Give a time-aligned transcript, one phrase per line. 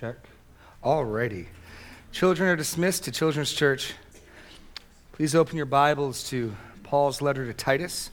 [0.00, 0.16] Check.
[0.82, 1.44] Alrighty.
[2.10, 3.92] Children are dismissed to Children's Church.
[5.12, 8.08] Please open your Bibles to Paul's letter to Titus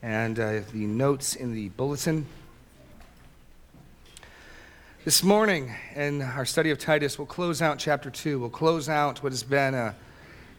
[0.00, 2.24] and uh, the notes in the bulletin.
[5.04, 8.38] This morning, in our study of Titus, we'll close out chapter 2.
[8.38, 9.92] We'll close out what has been uh,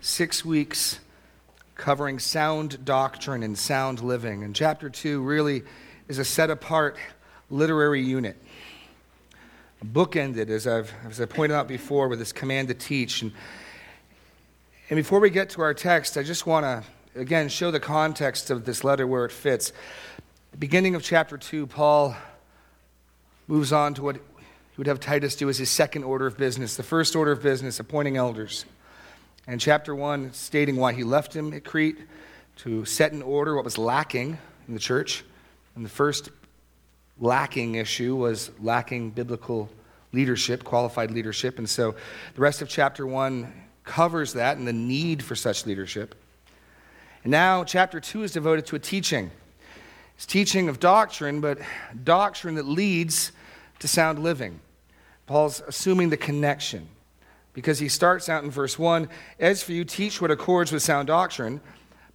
[0.02, 1.00] six weeks
[1.73, 4.43] covering sound doctrine and sound living.
[4.43, 5.64] And chapter 2 really
[6.08, 6.98] is a set apart
[7.50, 8.38] literary unit
[9.86, 13.22] bookended, as I've as I pointed out before, with this command to teach.
[13.22, 13.31] And,
[14.90, 16.84] and before we get to our text, I just want to
[17.20, 19.73] again show the context of this letter where it fits.
[20.58, 22.16] Beginning of chapter two, Paul
[23.48, 24.22] moves on to what he
[24.77, 26.75] would have Titus do as his second order of business.
[26.75, 28.66] The first order of business, appointing elders.
[29.48, 32.00] And chapter one, stating why he left him at Crete
[32.58, 35.23] to set in order what was lacking in the church.
[35.75, 36.30] And the first
[37.20, 39.69] lacking issue was lacking biblical
[40.14, 41.58] leadership, qualified leadership.
[41.58, 41.95] And so
[42.36, 43.52] the rest of chapter 1
[43.83, 46.16] covers that and the need for such leadership.
[47.23, 49.31] And now chapter 2 is devoted to a teaching.
[50.16, 51.59] It's teaching of doctrine, but
[52.03, 53.31] doctrine that leads
[53.80, 54.59] to sound living.
[55.25, 56.88] Paul's assuming the connection
[57.53, 61.08] because he starts out in verse 1 As for you, teach what accords with sound
[61.08, 61.61] doctrine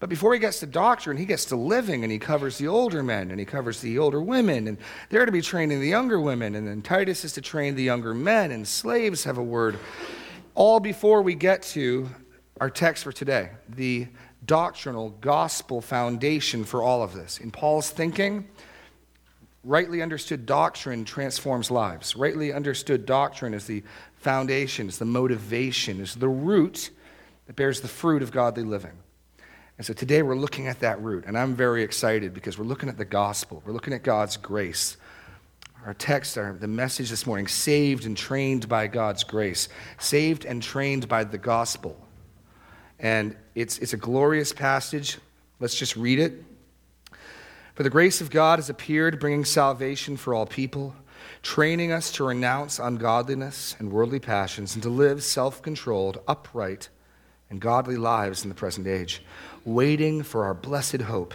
[0.03, 3.05] but before he gets to doctrine, he gets to living and he covers the older
[3.05, 4.67] men and he covers the older women.
[4.67, 4.77] And
[5.11, 6.57] they're to be training the younger women.
[6.57, 8.51] And then Titus is to train the younger men.
[8.51, 9.79] And slaves have a word.
[10.57, 12.09] All before we get to
[12.61, 14.09] our text for today, the
[14.45, 17.39] doctrinal gospel foundation for all of this.
[17.39, 18.49] In Paul's thinking,
[19.63, 22.17] rightly understood doctrine transforms lives.
[22.17, 23.85] Rightly understood doctrine is the
[24.17, 26.91] foundation, is the motivation, is the root
[27.47, 28.99] that bears the fruit of godly living.
[29.83, 32.89] And so today we're looking at that root, and I'm very excited because we're looking
[32.89, 33.65] at the gospel.
[33.67, 34.97] We're looking at God's grace.
[35.85, 39.69] Our text, our, the message this morning, saved and trained by God's grace,
[39.99, 42.01] saved and trained by the gospel.
[43.01, 45.19] And it's, it's a glorious passage.
[45.59, 46.45] Let's just read it.
[47.75, 50.95] For the grace of God has appeared, bringing salvation for all people,
[51.43, 56.89] training us to renounce ungodliness and worldly passions, and to live self controlled, upright,
[57.51, 59.23] and godly lives in the present age
[59.65, 61.35] waiting for our blessed hope,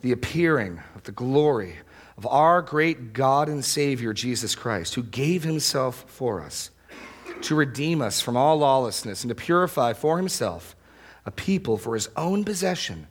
[0.00, 1.76] the appearing of the glory
[2.16, 6.70] of our great God and Savior, Jesus Christ, who gave himself for us
[7.42, 10.76] to redeem us from all lawlessness and to purify for himself
[11.24, 13.06] a people for his own possession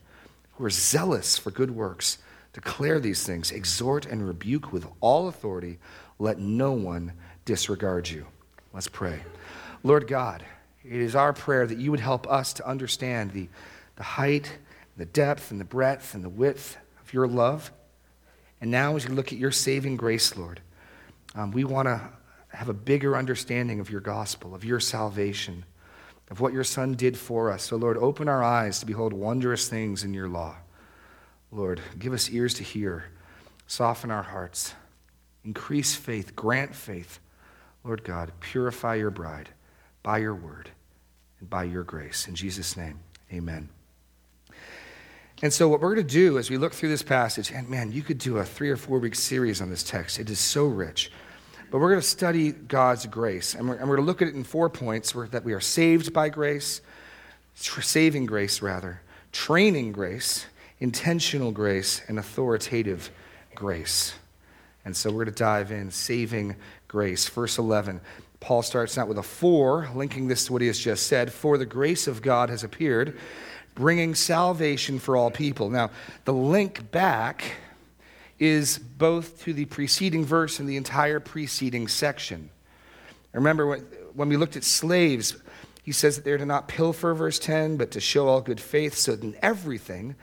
[0.53, 2.17] who are zealous for good works.
[2.53, 5.79] Declare these things, exhort and rebuke with all authority.
[6.19, 7.13] Let no one
[7.45, 8.27] disregard you.
[8.73, 9.21] Let's pray.
[9.83, 10.43] Lord God,
[10.83, 13.49] it is our prayer that you would help us to understand the
[14.01, 14.57] the height,
[14.97, 17.71] the depth, and the breadth, and the width of your love.
[18.59, 20.59] And now, as you look at your saving grace, Lord,
[21.35, 22.01] um, we want to
[22.47, 25.65] have a bigger understanding of your gospel, of your salvation,
[26.31, 27.61] of what your Son did for us.
[27.61, 30.55] So, Lord, open our eyes to behold wondrous things in your law.
[31.51, 33.03] Lord, give us ears to hear,
[33.67, 34.73] soften our hearts,
[35.45, 37.19] increase faith, grant faith.
[37.83, 39.49] Lord God, purify your bride
[40.01, 40.71] by your word
[41.39, 42.27] and by your grace.
[42.27, 42.99] In Jesus' name,
[43.31, 43.69] amen.
[45.43, 47.91] And so, what we're going to do as we look through this passage, and man,
[47.91, 50.19] you could do a three or four week series on this text.
[50.19, 51.11] It is so rich.
[51.71, 54.27] But we're going to study God's grace, and we're, and we're going to look at
[54.27, 56.81] it in four points that we are saved by grace,
[57.55, 59.01] saving grace, rather,
[59.31, 60.45] training grace,
[60.79, 63.09] intentional grace, and authoritative
[63.55, 64.13] grace.
[64.85, 66.55] And so, we're going to dive in, saving
[66.87, 67.27] grace.
[67.27, 67.99] Verse 11.
[68.41, 71.33] Paul starts out with a for, linking this to what he has just said.
[71.33, 73.17] For the grace of God has appeared
[73.75, 75.69] bringing salvation for all people.
[75.69, 75.91] Now,
[76.25, 77.55] the link back
[78.39, 82.49] is both to the preceding verse and the entire preceding section.
[83.33, 83.77] Remember
[84.13, 85.37] when we looked at slaves,
[85.83, 88.95] he says that they're to not pilfer, verse 10, but to show all good faith,
[88.95, 90.15] so that in everything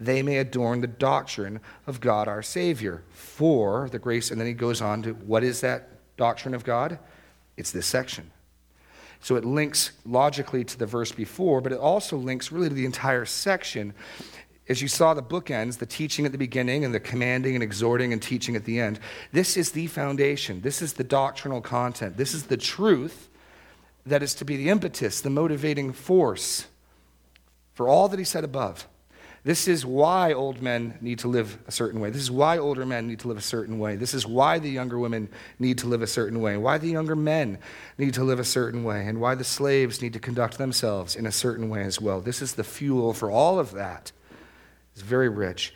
[0.00, 3.02] they may adorn the doctrine of God our Savior.
[3.12, 6.98] For the grace, and then he goes on to what is that doctrine of God?
[7.56, 8.30] It's this section.
[9.24, 12.84] So it links logically to the verse before, but it also links really to the
[12.84, 13.94] entire section.
[14.68, 18.12] As you saw the bookends, the teaching at the beginning and the commanding and exhorting
[18.12, 19.00] and teaching at the end,
[19.32, 20.60] this is the foundation.
[20.60, 22.18] This is the doctrinal content.
[22.18, 23.30] This is the truth
[24.04, 26.66] that is to be the impetus, the motivating force
[27.72, 28.86] for all that he said above.
[29.44, 32.08] This is why old men need to live a certain way.
[32.08, 33.94] This is why older men need to live a certain way.
[33.94, 36.56] This is why the younger women need to live a certain way.
[36.56, 37.58] Why the younger men
[37.98, 39.06] need to live a certain way.
[39.06, 42.22] And why the slaves need to conduct themselves in a certain way as well.
[42.22, 44.12] This is the fuel for all of that.
[44.94, 45.74] It's very rich.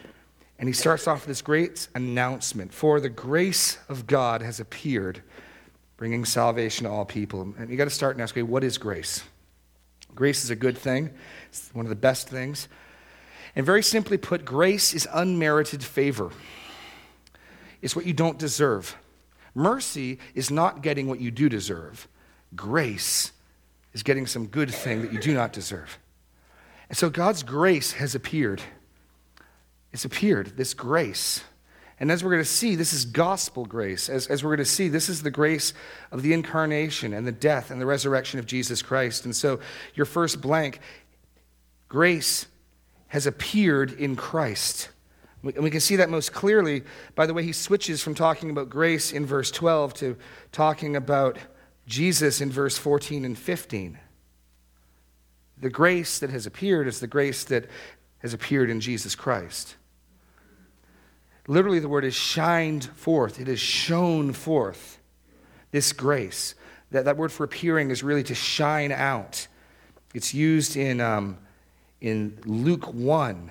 [0.59, 5.23] And he starts off with this great announcement For the grace of God has appeared,
[5.99, 7.53] bringing salvation to all people.
[7.59, 9.23] And you got to start and ask, okay, what is grace?
[10.15, 11.11] Grace is a good thing,
[11.51, 12.67] it's one of the best things.
[13.59, 16.31] And very simply put, grace is unmerited favor.
[17.83, 18.97] It's what you don't deserve.
[19.53, 22.07] Mercy is not getting what you do deserve.
[22.55, 23.33] Grace
[23.93, 25.99] is getting some good thing that you do not deserve.
[26.89, 28.63] And so God's grace has appeared.
[29.93, 31.43] It's appeared, this grace.
[31.99, 34.09] And as we're going to see, this is gospel grace.
[34.09, 35.75] As, as we're going to see, this is the grace
[36.13, 39.25] of the incarnation and the death and the resurrection of Jesus Christ.
[39.25, 39.59] And so,
[39.97, 40.79] your first blank,
[41.89, 42.47] grace
[43.09, 44.91] has appeared in Christ.
[45.43, 46.83] And we can see that most clearly
[47.15, 50.17] by the way he switches from talking about grace in verse 12 to
[50.53, 51.39] talking about
[51.87, 53.99] Jesus in verse 14 and 15.
[55.61, 57.69] The grace that has appeared is the grace that
[58.19, 59.77] has appeared in Jesus Christ.
[61.47, 64.99] Literally, the word is shined forth, it is shown forth.
[65.71, 66.55] This grace.
[66.91, 69.47] That, that word for appearing is really to shine out.
[70.15, 71.39] It's used in, um,
[72.01, 73.51] in Luke 1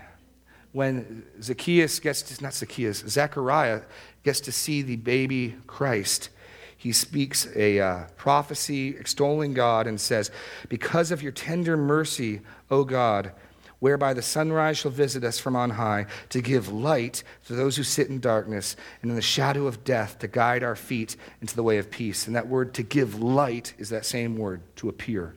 [0.74, 3.82] when Zacchaeus gets to, not Zacchaeus, Zechariah
[4.24, 6.30] gets to see the baby Christ.
[6.78, 10.30] He speaks a uh, prophecy extolling God and says,
[10.70, 13.32] Because of your tender mercy, O God,
[13.80, 17.84] whereby the sunrise shall visit us from on high, to give light to those who
[17.84, 21.64] sit in darkness and in the shadow of death, to guide our feet into the
[21.64, 22.28] way of peace.
[22.28, 25.34] And that word to give light is that same word, to appear.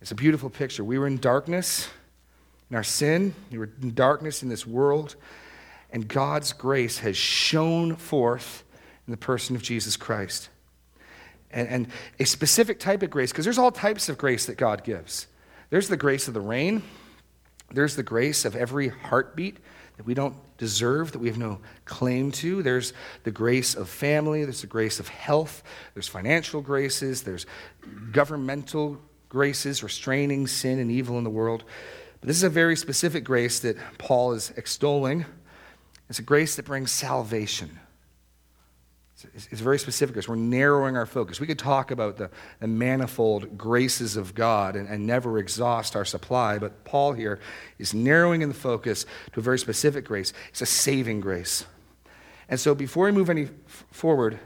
[0.00, 0.82] It's a beautiful picture.
[0.82, 1.88] We were in darkness
[2.70, 5.16] in our sin, we were in darkness in this world,
[5.90, 8.62] and God's grace has shone forth
[9.06, 10.48] in the person of Jesus Christ.
[11.50, 11.88] And, and
[12.20, 15.26] a specific type of grace, because there's all types of grace that God gives.
[15.70, 16.82] There's the grace of the rain,
[17.72, 19.58] there's the grace of every heartbeat
[19.96, 22.62] that we don't deserve, that we have no claim to.
[22.62, 22.92] There's
[23.24, 25.64] the grace of family, there's the grace of health,
[25.94, 27.46] there's financial graces, there's
[28.12, 31.64] governmental graces restraining sin and evil in the world.
[32.20, 35.24] But this is a very specific grace that Paul is extolling.
[36.10, 37.78] It's a grace that brings salvation.
[39.34, 41.40] It's very specific because we're narrowing our focus.
[41.40, 46.06] We could talk about the, the manifold graces of God and, and, never exhaust our
[46.06, 47.38] supply, but Paul here
[47.78, 50.32] is narrowing in the focus to a very specific grace.
[50.48, 51.66] It's a saving grace.
[52.48, 54.40] And so before we move any f- forward,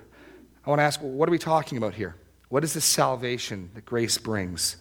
[0.66, 2.16] I want to ask what are we talking about here?
[2.54, 4.76] What is the salvation that grace brings?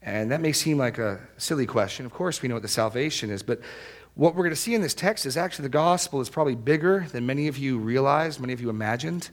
[0.00, 2.06] And that may seem like a silly question.
[2.06, 3.60] Of course, we know what the salvation is, but
[4.14, 7.06] what we're going to see in this text is actually the gospel is probably bigger
[7.12, 9.28] than many of you realized, many of you imagined.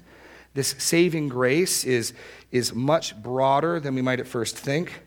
[0.55, 2.11] This saving grace is,
[2.51, 5.03] is much broader than we might at first think.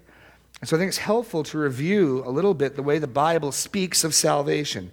[0.62, 3.52] And so I think it's helpful to review a little bit the way the Bible
[3.52, 4.92] speaks of salvation.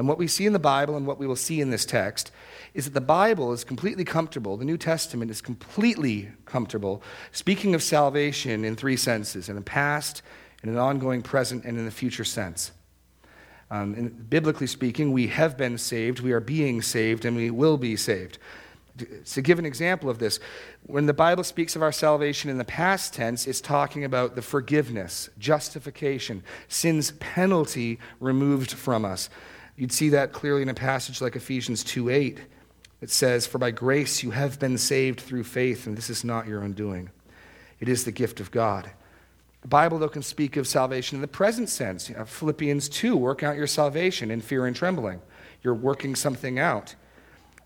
[0.00, 2.32] And what we see in the Bible and what we will see in this text
[2.72, 7.02] is that the Bible is completely comfortable, the New Testament is completely comfortable,
[7.32, 10.22] speaking of salvation in three senses in the past,
[10.62, 12.72] in an ongoing present, and in the future sense.
[13.70, 17.76] Um, and biblically speaking, we have been saved, we are being saved, and we will
[17.76, 18.38] be saved.
[19.26, 20.40] To give an example of this,
[20.84, 24.40] when the Bible speaks of our salvation in the past tense, it's talking about the
[24.40, 29.28] forgiveness, justification, sin's penalty removed from us.
[29.80, 32.38] You'd see that clearly in a passage like Ephesians 2 8.
[33.00, 36.46] It says, For by grace you have been saved through faith, and this is not
[36.46, 37.08] your own doing.
[37.80, 38.90] It is the gift of God.
[39.62, 42.10] The Bible, though, can speak of salvation in the present sense.
[42.10, 45.22] You Philippians 2, work out your salvation in fear and trembling.
[45.62, 46.94] You're working something out.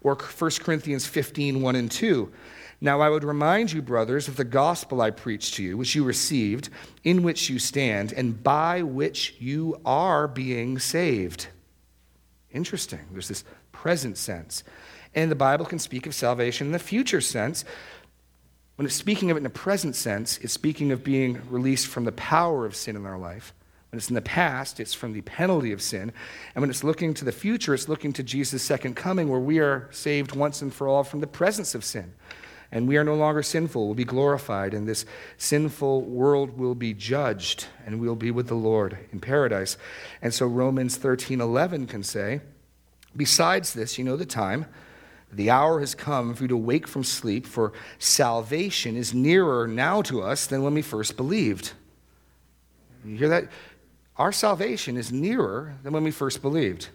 [0.00, 2.32] Or 1 Corinthians 15, 1 and 2.
[2.80, 6.04] Now I would remind you, brothers, of the gospel I preached to you, which you
[6.04, 6.68] received,
[7.02, 11.48] in which you stand, and by which you are being saved.
[12.54, 13.00] Interesting.
[13.12, 14.64] There's this present sense.
[15.14, 17.64] And the Bible can speak of salvation in the future sense,
[18.76, 22.04] when it's speaking of it in a present sense, it's speaking of being released from
[22.04, 23.54] the power of sin in our life.
[23.90, 26.12] When it's in the past, it's from the penalty of sin.
[26.54, 29.60] And when it's looking to the future, it's looking to Jesus' second coming, where we
[29.60, 32.14] are saved once and for all from the presence of sin.
[32.72, 35.06] And we are no longer sinful, we'll be glorified, and this
[35.36, 39.76] sinful world will be judged, and we'll be with the Lord in paradise.
[40.22, 42.40] And so Romans 13 11 can say,
[43.16, 44.66] Besides this, you know the time
[45.34, 50.00] the hour has come for you to wake from sleep, for salvation is nearer now
[50.02, 51.72] to us than when we first believed.
[53.04, 53.48] You hear that?
[54.16, 56.88] Our salvation is nearer than when we first believed.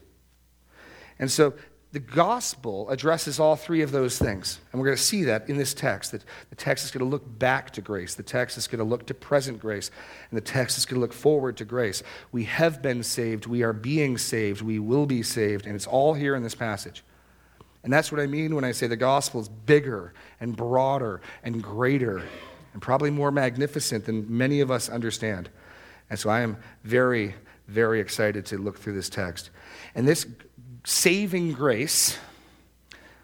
[1.20, 1.54] And so
[1.92, 4.60] the gospel addresses all three of those things.
[4.72, 6.12] And we're going to see that in this text.
[6.12, 8.86] That the text is going to look back to grace, the text is going to
[8.86, 9.90] look to present grace,
[10.30, 12.04] and the text is going to look forward to grace.
[12.32, 16.14] We have been saved, we are being saved, we will be saved, and it's all
[16.14, 17.04] here in this passage.
[17.84, 21.64] And that's what I mean when I say the gospel is bigger and broader and
[21.64, 22.22] greater
[22.74, 25.50] and probably more magnificent than many of us understand.
[26.10, 27.36] And so I am very,
[27.68, 29.50] very excited to look through this text.
[29.96, 30.28] And this
[30.90, 32.18] saving grace,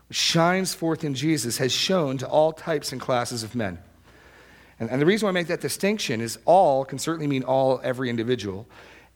[0.08, 3.80] which shines forth in Jesus, has shown to all types and classes of men.
[4.80, 7.82] And, and the reason why I make that distinction is all can certainly mean all,
[7.84, 8.68] every individual.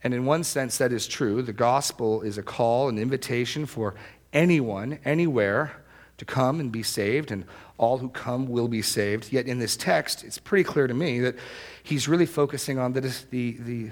[0.03, 1.41] And in one sense, that is true.
[1.41, 3.94] The gospel is a call, an invitation for
[4.34, 5.84] anyone, anywhere,
[6.18, 7.46] to come and be saved, and
[7.77, 9.32] all who come will be saved.
[9.32, 11.36] Yet in this text, it's pretty clear to me that
[11.84, 13.91] he's really focusing on the, the, the,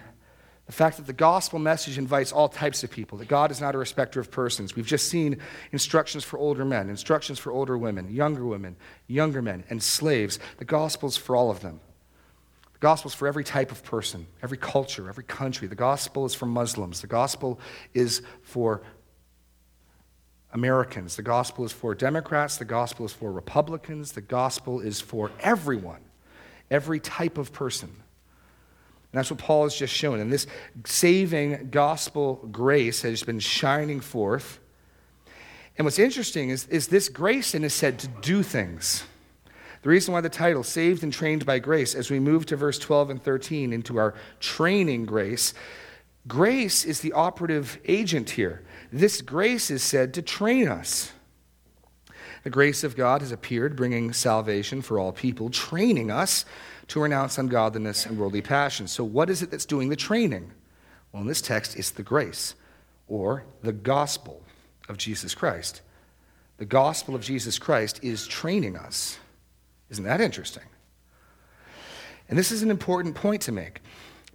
[0.67, 3.73] the fact that the gospel message invites all types of people, that God is not
[3.73, 4.75] a respecter of persons.
[4.75, 5.39] We've just seen
[5.71, 8.75] instructions for older men, instructions for older women, younger women,
[9.07, 10.39] younger men, and slaves.
[10.57, 11.79] The gospel's for all of them.
[12.73, 15.69] The gospel is for every type of person, every culture, every country.
[15.69, 16.99] The gospel is for Muslims.
[16.99, 17.61] The gospel
[17.93, 18.83] is for
[20.51, 21.15] Americans.
[21.15, 22.57] The gospel is for Democrats.
[22.57, 24.11] The gospel is for Republicans.
[24.11, 26.01] The gospel is for everyone,
[26.69, 28.03] every type of person.
[29.11, 30.19] And that's what Paul has just shown.
[30.19, 30.47] And this
[30.85, 34.59] saving gospel grace has been shining forth.
[35.77, 39.03] And what's interesting is, is this grace and is said to do things.
[39.83, 42.79] The reason why the title, Saved and Trained by Grace, as we move to verse
[42.79, 45.53] 12 and 13 into our training grace,
[46.27, 48.65] grace is the operative agent here.
[48.91, 51.11] This grace is said to train us.
[52.43, 56.43] The grace of God has appeared, bringing salvation for all people, training us
[56.87, 58.91] to renounce ungodliness and worldly passions.
[58.91, 60.51] So, what is it that's doing the training?
[61.11, 62.55] Well, in this text, it's the grace
[63.07, 64.41] or the gospel
[64.89, 65.81] of Jesus Christ.
[66.57, 69.19] The gospel of Jesus Christ is training us.
[69.89, 70.63] Isn't that interesting?
[72.29, 73.81] And this is an important point to make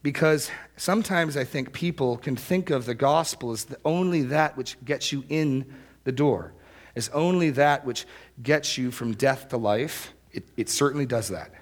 [0.02, 4.82] because sometimes I think people can think of the gospel as the, only that which
[4.84, 5.72] gets you in
[6.04, 6.54] the door,
[6.96, 8.06] as only that which
[8.42, 10.12] gets you from death to life.
[10.32, 11.52] It, it certainly does that.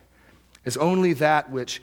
[0.71, 1.83] As only that which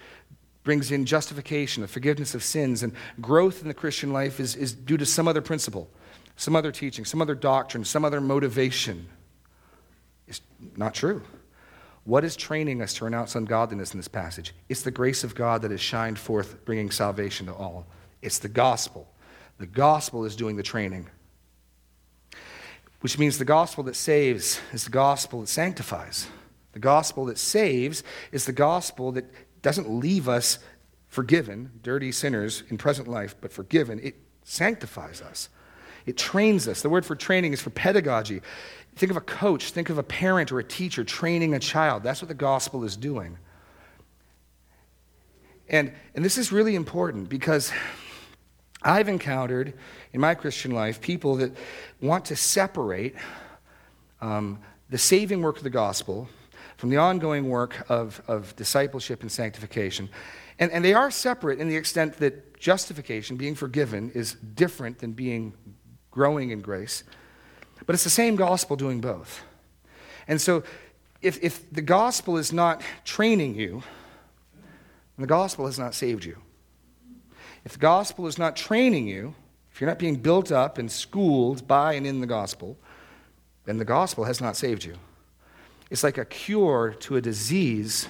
[0.63, 4.71] brings in justification, the forgiveness of sins, and growth in the Christian life is, is
[4.71, 5.89] due to some other principle,
[6.37, 9.05] some other teaching, some other doctrine, some other motivation.
[10.25, 10.39] It's
[10.77, 11.21] not true.
[12.05, 14.55] What is training us to renounce ungodliness in this passage?
[14.69, 17.87] It's the grace of God that has shined forth, bringing salvation to all.
[18.21, 19.05] It's the gospel.
[19.57, 21.09] The gospel is doing the training,
[23.01, 26.27] which means the gospel that saves is the gospel that sanctifies.
[26.77, 29.25] The gospel that saves is the gospel that
[29.63, 30.59] doesn't leave us
[31.07, 33.99] forgiven, dirty sinners in present life, but forgiven.
[34.03, 35.49] It sanctifies us.
[36.05, 36.83] It trains us.
[36.83, 38.43] The word for training is for pedagogy.
[38.95, 42.03] Think of a coach, think of a parent or a teacher training a child.
[42.03, 43.39] That's what the gospel is doing.
[45.67, 47.73] And, and this is really important because
[48.83, 49.73] I've encountered
[50.13, 51.57] in my Christian life people that
[52.01, 53.15] want to separate
[54.21, 56.29] um, the saving work of the gospel
[56.77, 60.09] from the ongoing work of, of discipleship and sanctification.
[60.59, 65.11] And, and they are separate in the extent that justification, being forgiven, is different than
[65.11, 65.53] being
[66.11, 67.03] growing in grace.
[67.85, 69.43] But it's the same gospel doing both.
[70.27, 70.63] And so,
[71.21, 73.81] if, if the gospel is not training you,
[75.17, 76.37] the gospel has not saved you.
[77.65, 79.33] If the gospel is not training you,
[79.71, 82.77] if you're not being built up and schooled by and in the gospel,
[83.65, 84.95] then the gospel has not saved you.
[85.89, 88.07] It's like a cure to a disease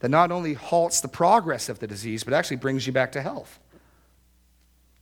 [0.00, 3.22] that not only halts the progress of the disease, but actually brings you back to
[3.22, 3.58] health.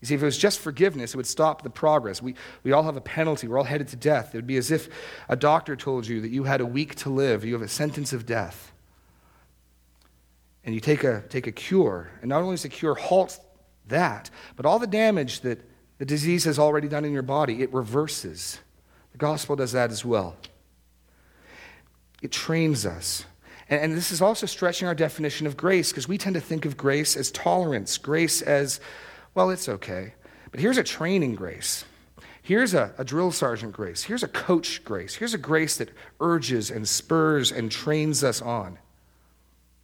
[0.01, 2.21] You see, if it was just forgiveness, it would stop the progress.
[2.21, 3.49] We, we all have a penalty.
[3.49, 4.35] We're all headed to death.
[4.35, 4.89] It would be as if
[5.29, 8.13] a doctor told you that you had a week to live, you have a sentence
[8.13, 8.73] of death.
[10.65, 12.11] And you take a, take a cure.
[12.21, 13.39] And not only does the cure halt
[13.87, 15.63] that, but all the damage that
[15.99, 18.59] the disease has already done in your body, it reverses.
[19.13, 20.37] The gospel does that as well.
[22.23, 23.25] It trains us.
[23.69, 26.65] And, and this is also stretching our definition of grace because we tend to think
[26.65, 28.81] of grace as tolerance, grace as
[29.35, 30.15] well, it's okay.
[30.51, 31.85] But here's a training grace.
[32.41, 34.05] Here's a, a, drill sergeant grace.
[34.05, 35.17] Here's a coach grace.
[35.17, 38.79] Here's a grace that urges and spurs and trains us on.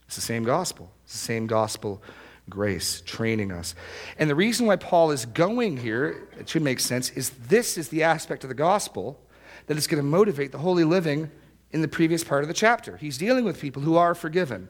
[0.06, 0.90] It's the same gospel.
[1.04, 2.02] It's the same gospel
[2.48, 3.74] grace training us.
[4.18, 7.88] And the reason why Paul is going here, it should make sense, is this is
[7.88, 9.20] the aspect of the gospel
[9.66, 11.30] that is going to motivate the holy living
[11.72, 12.96] in the previous part of the chapter.
[12.96, 14.68] He's dealing with people who are forgiven.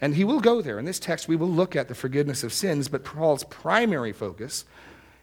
[0.00, 0.78] And he will go there.
[0.78, 4.64] In this text, we will look at the forgiveness of sins, but Paul's primary focus,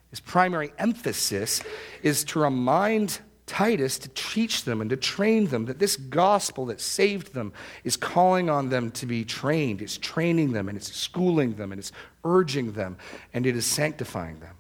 [0.09, 1.61] his primary emphasis,
[2.01, 6.79] is to remind Titus to teach them and to train them that this gospel that
[6.79, 9.81] saved them is calling on them to be trained.
[9.81, 11.91] It's training them and it's schooling them and it's
[12.23, 12.97] urging them
[13.33, 14.55] and it is sanctifying them.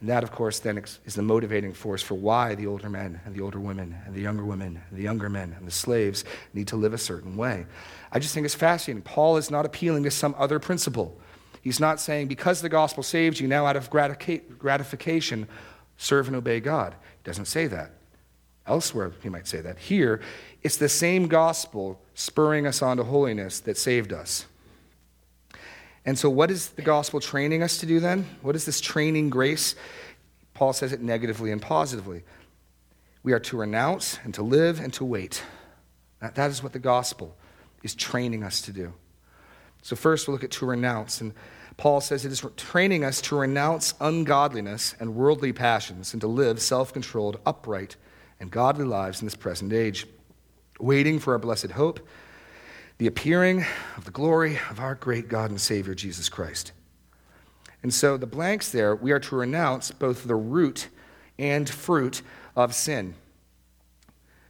[0.00, 3.34] And that, of course, then is the motivating force for why the older men and
[3.34, 6.68] the older women and the younger women and the younger men and the slaves need
[6.68, 7.66] to live a certain way.
[8.10, 9.02] I just think it's fascinating.
[9.02, 11.20] Paul is not appealing to some other principle.
[11.60, 15.46] He's not saying, because the gospel saves you, now out of gratification,
[15.98, 16.94] serve and obey God.
[16.94, 17.90] He doesn't say that.
[18.66, 19.78] Elsewhere, he might say that.
[19.78, 20.22] Here,
[20.62, 24.46] it's the same gospel spurring us on to holiness that saved us.
[26.04, 28.26] And so, what is the gospel training us to do then?
[28.42, 29.74] What is this training grace?
[30.54, 32.22] Paul says it negatively and positively.
[33.22, 35.42] We are to renounce and to live and to wait.
[36.20, 37.36] That, that is what the gospel
[37.82, 38.94] is training us to do.
[39.82, 41.20] So, first, we'll look at to renounce.
[41.20, 41.34] And
[41.76, 46.62] Paul says it is training us to renounce ungodliness and worldly passions and to live
[46.62, 47.96] self controlled, upright,
[48.38, 50.06] and godly lives in this present age,
[50.78, 52.00] waiting for our blessed hope
[53.00, 53.64] the appearing
[53.96, 56.72] of the glory of our great God and Savior, Jesus Christ.
[57.82, 60.88] And so the blanks there, we are to renounce both the root
[61.38, 62.20] and fruit
[62.54, 63.14] of sin,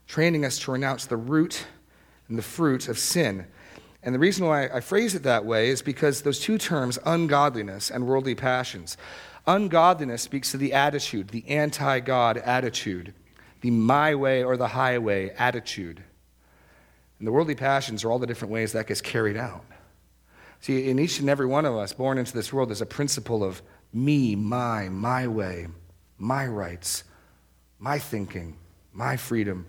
[0.09, 1.64] training us to renounce the root
[2.28, 3.47] and the fruit of sin.
[4.02, 7.88] And the reason why I phrase it that way is because those two terms, ungodliness
[7.88, 8.97] and worldly passions,
[9.47, 13.14] ungodliness speaks to the attitude, the anti God attitude,
[13.61, 16.02] the my way or the highway attitude.
[17.20, 19.62] And the worldly passions are all the different ways that gets carried out.
[20.60, 23.44] See, in each and every one of us born into this world, there's a principle
[23.44, 23.60] of
[23.92, 25.68] me, my, my way,
[26.18, 27.04] my rights,
[27.78, 28.56] my thinking,
[28.92, 29.66] my freedom.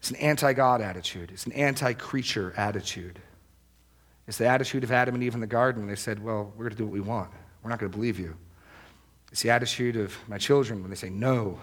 [0.00, 3.20] It's an anti God attitude, it's an anti creature attitude.
[4.26, 6.64] It's the attitude of Adam and Eve in the garden when they said, Well, we're
[6.64, 7.30] going to do what we want.
[7.62, 8.36] We're not going to believe you.
[9.32, 11.60] It's the attitude of my children when they say no.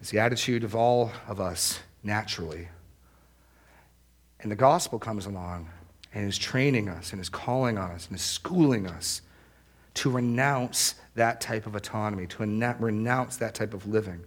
[0.00, 2.68] It's the attitude of all of us naturally.
[4.42, 5.70] And the gospel comes along
[6.12, 9.22] and is training us and is calling on us and is schooling us
[9.94, 14.24] to renounce that type of autonomy, to renounce that type of living.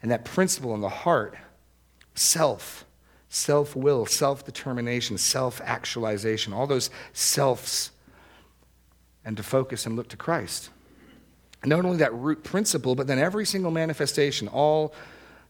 [0.00, 1.36] And that principle in the heart,
[2.14, 2.84] self,
[3.28, 7.90] self will, self determination, self actualization, all those selves,
[9.24, 10.70] and to focus and look to Christ.
[11.62, 14.94] And not only that root principle, but then every single manifestation, all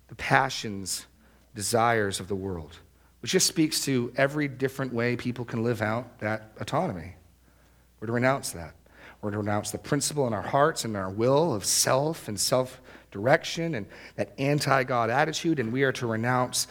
[0.09, 1.07] the passions,
[1.55, 2.79] desires of the world
[3.21, 7.15] which just speaks to every different way people can live out that autonomy.
[8.01, 8.75] We're to renounce that.
[9.21, 12.81] We're to renounce the principle in our hearts and our will of self and self
[13.11, 16.69] direction and that anti God attitude, and we are to renounce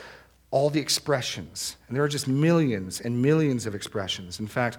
[0.52, 1.76] all the expressions.
[1.88, 4.40] And there are just millions and millions of expressions.
[4.40, 4.78] In fact,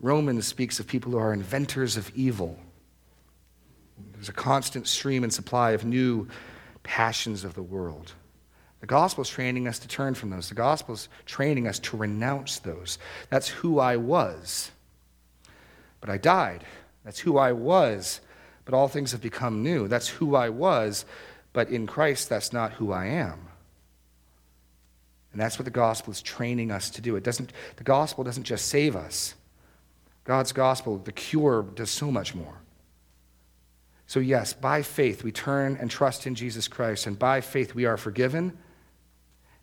[0.00, 2.58] Romans speaks of people who are inventors of evil.
[4.12, 6.28] There's a constant stream and supply of new
[6.82, 8.12] passions of the world.
[8.82, 10.48] The gospel is training us to turn from those.
[10.48, 12.98] The gospel is training us to renounce those.
[13.30, 14.72] That's who I was.
[16.00, 16.64] But I died.
[17.04, 18.20] That's who I was.
[18.64, 19.86] But all things have become new.
[19.86, 21.04] That's who I was.
[21.52, 23.46] But in Christ, that's not who I am.
[25.30, 27.14] And that's what the gospel is training us to do.
[27.14, 29.36] It doesn't, the gospel doesn't just save us.
[30.24, 32.58] God's gospel, the cure, does so much more.
[34.08, 37.84] So, yes, by faith, we turn and trust in Jesus Christ, and by faith, we
[37.84, 38.58] are forgiven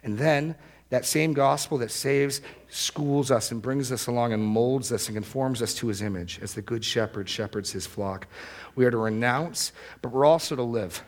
[0.03, 0.55] and then
[0.89, 5.15] that same gospel that saves schools us and brings us along and molds us and
[5.15, 8.27] conforms us to his image as the good shepherd shepherds his flock.
[8.75, 11.03] We are to renounce, but we're also to live.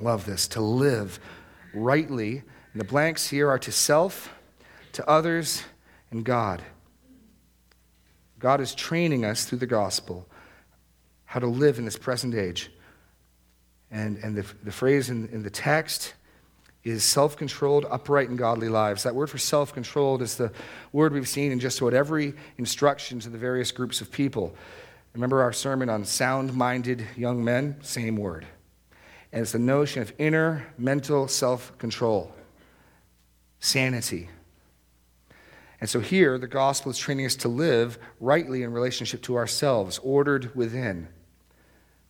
[0.00, 1.18] Love this, to live
[1.72, 2.42] rightly.
[2.72, 4.34] And the blanks here are to self,
[4.92, 5.62] to others,
[6.10, 6.62] and God.
[8.38, 10.28] God is training us through the gospel
[11.24, 12.70] how to live in this present age.
[13.90, 16.14] And, and the, the phrase in, in the text
[16.84, 19.02] is self controlled, upright, and godly lives.
[19.02, 20.52] That word for self controlled is the
[20.92, 24.54] word we've seen in just about every instruction to the various groups of people.
[25.14, 27.76] Remember our sermon on sound minded young men?
[27.80, 28.46] Same word.
[29.32, 32.32] And it's the notion of inner mental self control,
[33.60, 34.28] sanity.
[35.80, 39.98] And so here, the gospel is training us to live rightly in relationship to ourselves,
[40.02, 41.08] ordered within.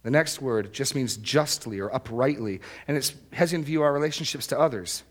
[0.05, 4.47] The next word just means justly or uprightly, and it has in view our relationships
[4.49, 5.03] to others.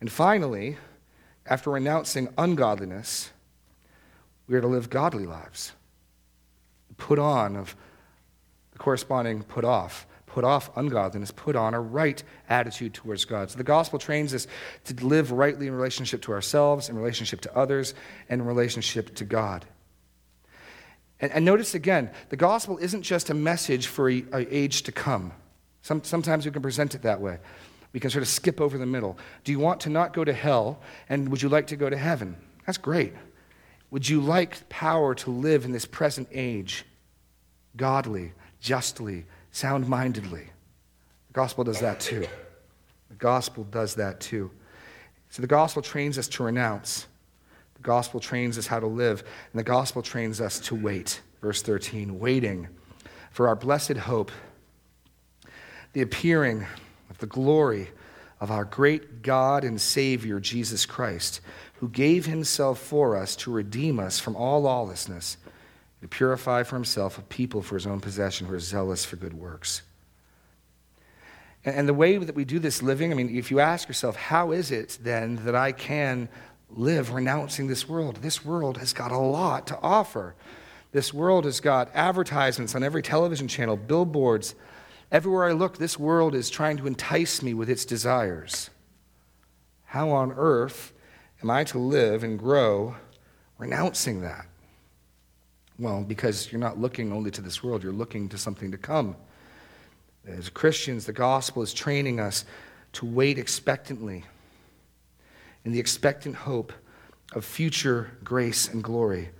[0.00, 0.78] And finally,
[1.46, 3.30] after renouncing ungodliness,
[4.48, 5.72] we are to live godly lives.
[6.96, 7.76] Put on of
[8.72, 10.06] the corresponding put off.
[10.24, 13.50] Put off ungodliness, put on a right attitude towards God.
[13.50, 14.46] So the gospel trains us
[14.84, 17.94] to live rightly in relationship to ourselves, in relationship to others,
[18.28, 19.66] and in relationship to God.
[21.20, 25.32] And, and notice again, the gospel isn't just a message for an age to come.
[25.82, 27.38] Some, sometimes we can present it that way.
[27.92, 29.18] We can sort of skip over the middle.
[29.44, 31.96] Do you want to not go to hell, and would you like to go to
[31.96, 32.36] heaven?
[32.66, 33.14] That's great.
[33.90, 36.84] Would you like power to live in this present age,
[37.76, 40.48] godly, justly, sound mindedly.
[41.28, 42.26] The gospel does that too.
[43.08, 44.50] The gospel does that too.
[45.30, 47.06] So the gospel trains us to renounce.
[47.80, 49.24] The gospel trains us how to live.
[49.52, 51.22] And the gospel trains us to wait.
[51.40, 52.68] Verse 13 waiting
[53.30, 54.30] for our blessed hope,
[55.94, 56.66] the appearing
[57.08, 57.88] of the glory
[58.38, 61.40] of our great God and Savior, Jesus Christ,
[61.76, 65.38] who gave himself for us to redeem us from all lawlessness,
[66.02, 69.34] to purify for himself a people for his own possession who are zealous for good
[69.34, 69.82] works.
[71.64, 74.52] And the way that we do this living, I mean, if you ask yourself, how
[74.52, 76.28] is it then that I can
[76.76, 78.16] live renouncing this world?
[78.16, 80.34] This world has got a lot to offer.
[80.92, 84.54] This world has got advertisements on every television channel, billboards,
[85.12, 88.70] Everywhere I look, this world is trying to entice me with its desires.
[89.86, 90.92] How on earth
[91.42, 92.94] am I to live and grow
[93.58, 94.46] renouncing that?
[95.80, 99.16] Well, because you're not looking only to this world, you're looking to something to come.
[100.24, 102.44] As Christians, the gospel is training us
[102.92, 104.24] to wait expectantly
[105.64, 106.72] in the expectant hope
[107.32, 109.30] of future grace and glory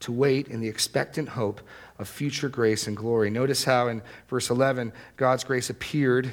[0.00, 1.62] to wait in the expectant hope
[1.98, 3.30] of future grace and glory.
[3.30, 6.30] Notice how in verse 11, God's grace appeared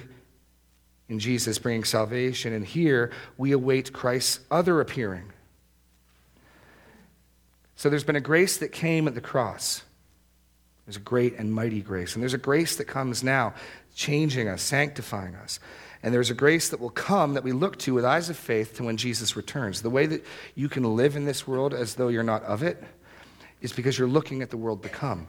[1.08, 2.52] in Jesus, bringing salvation.
[2.52, 5.32] And here we await Christ's other appearing.
[7.76, 9.84] So there's been a grace that came at the cross.
[10.86, 12.14] There's a great and mighty grace.
[12.14, 13.54] And there's a grace that comes now,
[13.96, 15.60] changing us, sanctifying us.
[16.04, 18.76] And there's a grace that will come that we look to with eyes of faith
[18.78, 19.82] to when Jesus returns.
[19.82, 22.84] The way that you can live in this world as though you're not of it
[23.62, 25.28] is because you're looking at the world to come.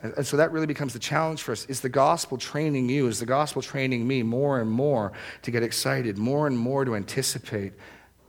[0.00, 1.66] And, so that really becomes the challenge for us.
[1.66, 3.08] Is the gospel training you?
[3.08, 5.12] Is the gospel training me more and more
[5.42, 7.72] to get excited, more and more to anticipate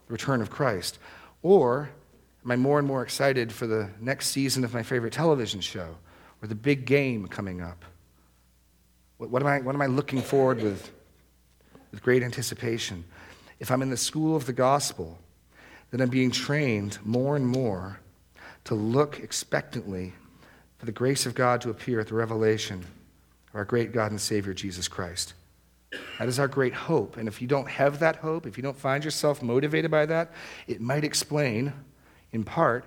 [0.07, 0.97] the return of Christ?
[1.43, 1.91] Or
[2.43, 5.95] am I more and more excited for the next season of my favorite television show
[6.41, 7.85] or the big game coming up?
[9.19, 10.91] What, what, am, I, what am I looking forward with,
[11.91, 13.03] with great anticipation?
[13.59, 15.19] If I'm in the school of the gospel,
[15.91, 17.99] then I'm being trained more and more
[18.63, 20.13] to look expectantly
[20.77, 22.79] for the grace of God to appear at the revelation
[23.49, 25.33] of our great God and Savior, Jesus Christ.
[26.17, 27.17] That is our great hope.
[27.17, 30.31] And if you don't have that hope, if you don't find yourself motivated by that,
[30.65, 31.73] it might explain,
[32.31, 32.85] in part,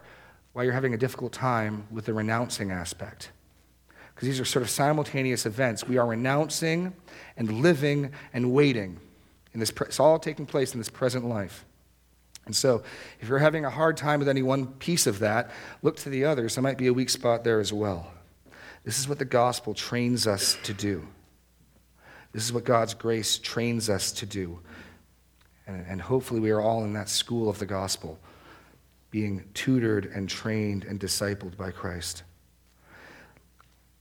[0.55, 3.33] why you're having a difficult time with the renouncing aspect.
[4.15, 5.87] Because these are sort of simultaneous events.
[5.87, 6.93] We are renouncing
[7.37, 9.01] and living and waiting.
[9.55, 11.65] In this, it's all taking place in this present life.
[12.45, 12.83] And so,
[13.21, 15.51] if you're having a hard time with any one piece of that,
[15.83, 16.57] look to the others.
[16.57, 18.13] There might be a weak spot there as well.
[18.85, 21.07] This is what the gospel trains us to do.
[22.33, 24.59] This is what God's grace trains us to do.
[25.67, 28.19] And, and hopefully, we are all in that school of the gospel,
[29.11, 32.25] being tutored and trained and discipled by Christ.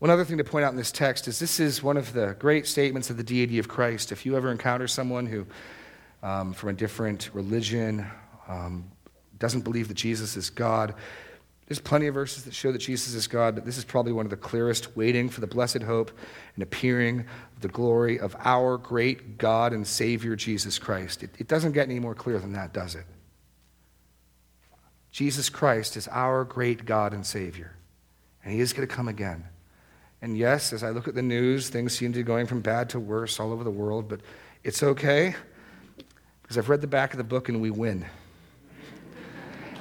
[0.02, 2.36] One other thing to point out in this text is this is one of the
[2.40, 4.12] great statements of the deity of Christ.
[4.12, 5.46] If you ever encounter someone who,
[6.24, 8.08] um, from a different religion
[8.48, 8.90] um,
[9.38, 10.96] doesn't believe that Jesus is God.
[11.68, 14.26] There's plenty of verses that show that Jesus is God, but this is probably one
[14.26, 16.10] of the clearest, waiting for the blessed hope
[16.56, 17.20] and appearing
[17.56, 21.22] of the glory of our great God and Savior, Jesus Christ.
[21.22, 23.06] It, it doesn't get any more clear than that, does it?
[25.12, 27.76] Jesus Christ is our great God and Savior,
[28.44, 29.46] and He is going to come again.
[30.22, 32.90] And yes, as I look at the news, things seem to be going from bad
[32.90, 34.22] to worse all over the world, but
[34.64, 35.36] it's okay
[36.42, 38.06] because I've read the back of the book and we win.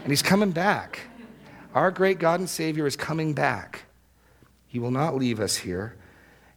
[0.03, 1.01] And he's coming back.
[1.75, 3.85] Our great God and Savior is coming back.
[4.67, 5.97] He will not leave us here.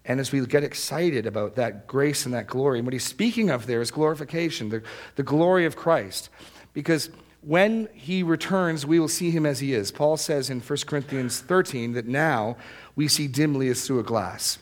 [0.06, 3.50] And as we get excited about that grace and that glory, and what he's speaking
[3.50, 4.84] of there is glorification, the,
[5.16, 6.30] the glory of Christ.
[6.74, 7.10] Because
[7.46, 9.92] when he returns, we will see him as he is.
[9.92, 12.58] Paul says in 1 Corinthians 13 that now
[12.96, 14.60] we see dimly as through a glass.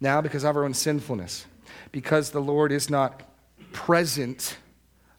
[0.00, 1.46] Now, because of our own sinfulness,
[1.92, 3.22] because the Lord is not
[3.72, 4.58] present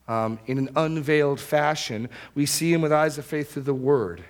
[0.08, 2.10] um, in an unveiled fashion.
[2.34, 4.24] We see him with eyes of faith through the word.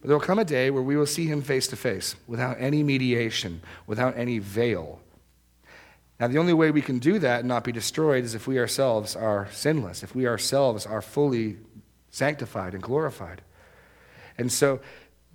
[0.00, 2.56] But there will come a day where we will see him face to face without
[2.58, 5.00] any mediation, without any veil.
[6.22, 8.56] Now, the only way we can do that and not be destroyed is if we
[8.60, 11.56] ourselves are sinless, if we ourselves are fully
[12.10, 13.42] sanctified and glorified.
[14.38, 14.78] And so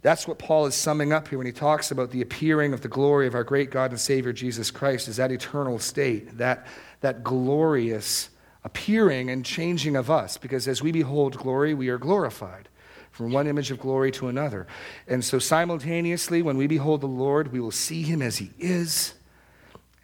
[0.01, 2.87] that's what Paul is summing up here when he talks about the appearing of the
[2.87, 6.65] glory of our great God and Savior Jesus Christ, is that eternal state, that,
[7.01, 8.29] that glorious
[8.63, 12.69] appearing and changing of us, because as we behold glory, we are glorified
[13.11, 14.65] from one image of glory to another.
[15.05, 19.15] And so, simultaneously, when we behold the Lord, we will see him as he is,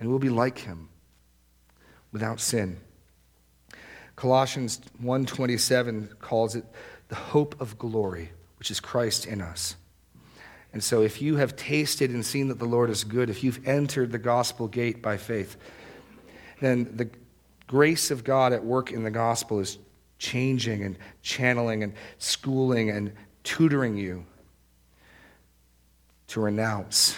[0.03, 0.89] and we'll be like him
[2.11, 2.77] without sin.
[4.17, 6.65] Colossians 1:27 calls it
[7.07, 9.77] the hope of glory, which is Christ in us.
[10.73, 13.65] And so, if you have tasted and seen that the Lord is good, if you've
[13.65, 15.55] entered the gospel gate by faith,
[16.59, 17.09] then the
[17.67, 19.77] grace of God at work in the gospel is
[20.17, 23.13] changing and channeling and schooling and
[23.45, 24.25] tutoring you
[26.27, 27.17] to renounce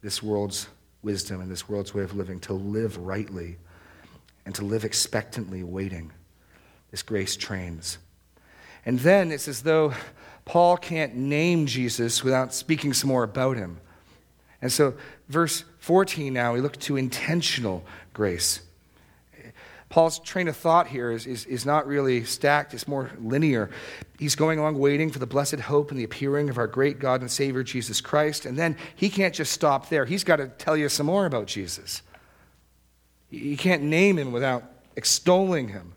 [0.00, 0.68] this world's
[1.04, 3.58] wisdom and this world's way of living, to live rightly
[4.46, 6.12] and to live expectantly, waiting.
[6.90, 7.98] This grace trains.
[8.86, 9.94] And then it's as though
[10.44, 13.80] Paul can't name Jesus without speaking some more about him.
[14.60, 14.94] And so,
[15.28, 18.60] verse 14 now, we look to intentional grace.
[19.94, 23.70] Paul's train of thought here is, is, is not really stacked, it's more linear.
[24.18, 27.20] He's going along waiting for the blessed hope and the appearing of our great God
[27.20, 28.44] and Savior, Jesus Christ.
[28.44, 30.04] And then he can't just stop there.
[30.04, 32.02] He's got to tell you some more about Jesus.
[33.30, 34.64] You can't name him without
[34.96, 35.92] extolling him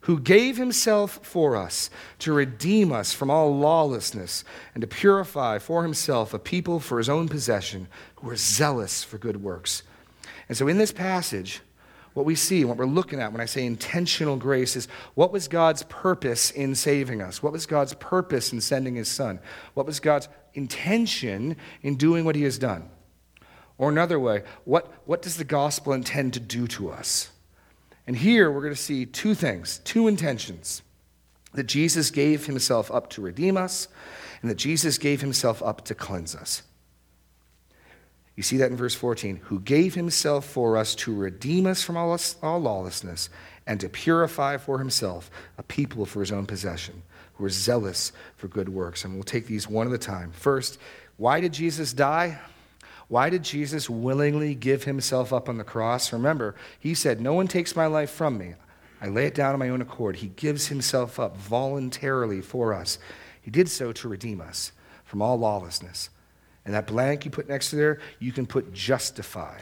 [0.00, 1.88] who gave himself for us
[2.18, 4.42] to redeem us from all lawlessness
[4.74, 9.18] and to purify for himself a people for his own possession who are zealous for
[9.18, 9.84] good works.
[10.48, 11.60] And so, in this passage,
[12.14, 15.48] what we see, what we're looking at when I say intentional grace, is what was
[15.48, 17.42] God's purpose in saving us?
[17.42, 19.40] What was God's purpose in sending his son?
[19.74, 22.90] What was God's intention in doing what he has done?
[23.78, 27.30] Or another way, what, what does the gospel intend to do to us?
[28.06, 30.82] And here we're going to see two things, two intentions
[31.54, 33.88] that Jesus gave himself up to redeem us,
[34.42, 36.62] and that Jesus gave himself up to cleanse us.
[38.36, 41.96] You see that in verse 14, who gave himself for us to redeem us from
[41.96, 43.28] all, all lawlessness
[43.66, 47.02] and to purify for himself a people for his own possession
[47.34, 49.04] who are zealous for good works.
[49.04, 50.30] And we'll take these one at a time.
[50.32, 50.78] First,
[51.16, 52.38] why did Jesus die?
[53.08, 56.12] Why did Jesus willingly give himself up on the cross?
[56.12, 58.54] Remember, he said, No one takes my life from me.
[59.00, 60.16] I lay it down on my own accord.
[60.16, 62.98] He gives himself up voluntarily for us.
[63.40, 64.72] He did so to redeem us
[65.04, 66.10] from all lawlessness.
[66.64, 69.60] And that blank you put next to there, you can put justify,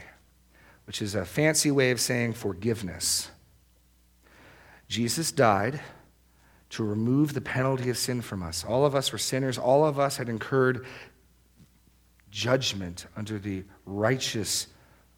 [0.86, 3.30] which is a fancy way of saying forgiveness.
[4.88, 5.80] Jesus died
[6.70, 8.64] to remove the penalty of sin from us.
[8.64, 9.58] All of us were sinners.
[9.58, 10.84] All of us had incurred
[12.30, 14.66] judgment under the righteous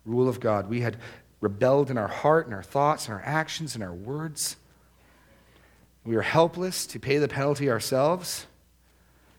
[0.05, 0.69] rule of God.
[0.69, 0.97] We had
[1.41, 4.57] rebelled in our heart and our thoughts and our actions and our words.
[6.05, 8.47] We were helpless to pay the penalty ourselves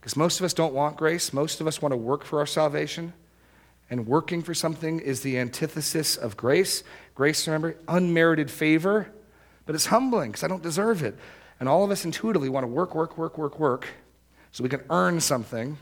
[0.01, 1.31] because most of us don't want grace.
[1.31, 3.13] Most of us want to work for our salvation.
[3.91, 6.83] And working for something is the antithesis of grace.
[7.13, 9.11] Grace, remember, unmerited favor,
[9.67, 11.15] but it's humbling because I don't deserve it.
[11.59, 13.87] And all of us intuitively want to work, work, work, work, work
[14.51, 15.77] so we can earn something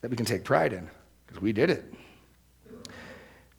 [0.00, 0.88] that we can take pride in
[1.26, 1.92] because we did it.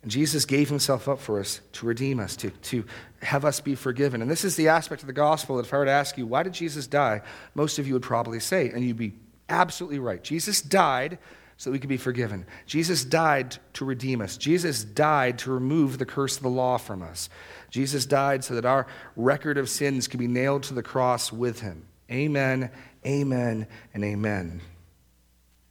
[0.02, 2.86] And Jesus gave himself up for us to redeem us, to, to
[3.22, 4.22] have us be forgiven.
[4.22, 6.26] And this is the aspect of the gospel that if I were to ask you,
[6.26, 7.22] why did Jesus die?
[7.54, 9.14] Most of you would probably say, and you'd be
[9.48, 10.24] absolutely right.
[10.24, 11.20] Jesus died
[11.58, 12.48] so that we could be forgiven.
[12.66, 14.38] Jesus died to redeem us.
[14.38, 17.30] Jesus died to remove the curse of the law from us.
[17.70, 21.60] Jesus died so that our record of sins could be nailed to the cross with
[21.60, 21.86] him.
[22.10, 22.72] Amen,
[23.06, 24.62] amen, and amen.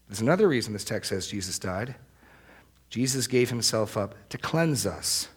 [0.08, 1.96] There's another reason this text says Jesus died.
[2.90, 5.28] Jesus gave himself up to cleanse us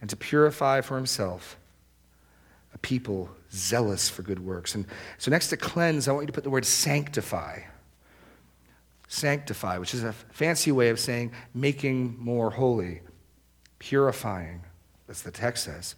[0.00, 1.56] and to purify for himself
[2.74, 4.74] a people zealous for good works.
[4.74, 7.60] And so, next to cleanse, I want you to put the word sanctify.
[9.08, 13.00] Sanctify, which is a fancy way of saying making more holy,
[13.78, 14.62] purifying,
[15.08, 15.94] as the text says.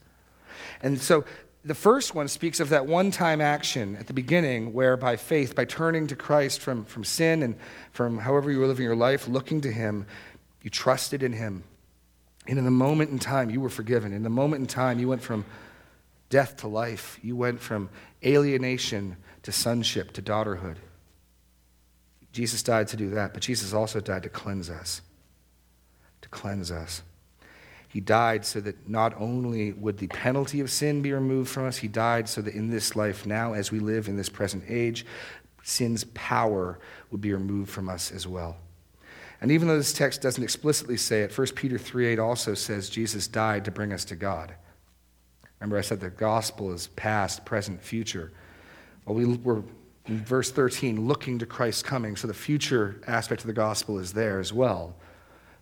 [0.82, 1.24] And so,
[1.64, 5.56] the first one speaks of that one time action at the beginning where by faith,
[5.56, 7.56] by turning to Christ from, from sin and
[7.90, 10.06] from however you were living your life, looking to Him,
[10.66, 11.62] you trusted in Him.
[12.48, 14.12] And in the moment in time, you were forgiven.
[14.12, 15.44] In the moment in time, you went from
[16.29, 17.20] death to life.
[17.22, 17.88] You went from
[18.24, 20.79] alienation to sonship to daughterhood.
[22.33, 25.02] Jesus died to do that, but Jesus also died to cleanse us.
[26.22, 27.02] To cleanse us.
[27.87, 31.76] He died so that not only would the penalty of sin be removed from us,
[31.76, 35.07] he died so that in this life, now as we live in this present age,
[35.62, 36.81] sin's power
[37.12, 38.57] would be removed from us as well.
[39.40, 42.88] And even though this text doesn't explicitly say it, 1 Peter 3 8 also says
[42.88, 44.55] Jesus died to bring us to God.
[45.61, 48.33] Remember, I said the gospel is past, present, future.
[49.05, 49.62] Well, we were
[50.07, 54.12] in verse 13 looking to Christ's coming, so the future aspect of the gospel is
[54.12, 54.96] there as well.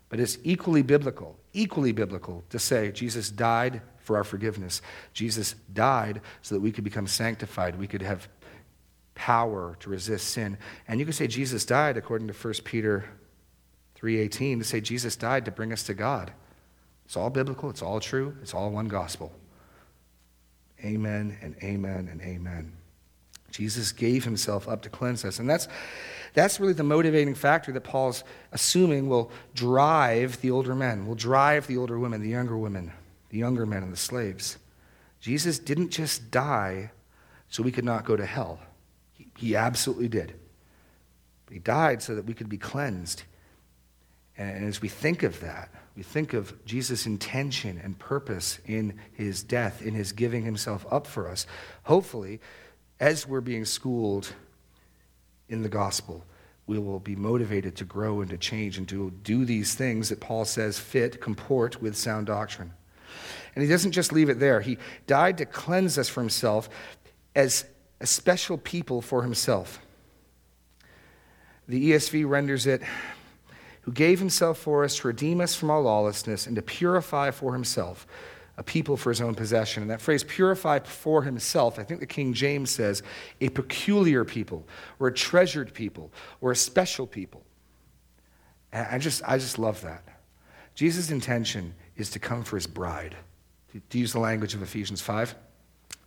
[0.09, 4.81] But it's equally biblical, equally biblical to say Jesus died for our forgiveness.
[5.13, 7.77] Jesus died so that we could become sanctified.
[7.77, 8.27] We could have
[9.15, 10.57] power to resist sin.
[10.87, 13.05] And you could say Jesus died according to 1 Peter
[13.95, 16.31] 3:18 to say Jesus died to bring us to God.
[17.05, 19.31] It's all biblical, it's all true, it's all one gospel.
[20.83, 22.73] Amen and amen and amen.
[23.51, 25.39] Jesus gave himself up to cleanse us.
[25.39, 25.69] And that's,
[26.33, 31.65] that's really the motivating factor that Paul's assuming will drive the older men, will drive
[31.67, 32.91] the older women, the younger women,
[33.29, 34.57] the younger men, and the slaves.
[35.21, 36.91] Jesus didn't just die
[37.49, 38.59] so we could not go to hell,
[39.13, 40.33] he, he absolutely did.
[41.49, 43.23] He died so that we could be cleansed.
[44.37, 49.43] And as we think of that, we think of Jesus' intention and purpose in his
[49.43, 51.47] death, in his giving himself up for us.
[51.83, 52.41] Hopefully,
[52.99, 54.33] as we're being schooled
[55.47, 56.25] in the gospel,
[56.67, 60.19] we will be motivated to grow and to change and to do these things that
[60.19, 62.73] Paul says fit, comport with sound doctrine.
[63.55, 64.59] And he doesn't just leave it there.
[64.59, 66.69] He died to cleanse us from himself
[67.35, 67.65] as
[68.01, 69.79] a special people for himself.
[71.67, 72.81] The ESV renders it
[73.85, 77.53] who gave himself for us to redeem us from all lawlessness and to purify for
[77.53, 78.07] himself
[78.57, 79.83] a people for his own possession.
[79.83, 83.03] And that phrase, purify for himself, I think the King James says,
[83.41, 84.65] a peculiar people,
[84.99, 87.43] or a treasured people, or a special people.
[88.71, 90.03] And I just, I just love that.
[90.73, 93.15] Jesus' intention is to come for his bride,
[93.89, 95.35] to use the language of Ephesians 5.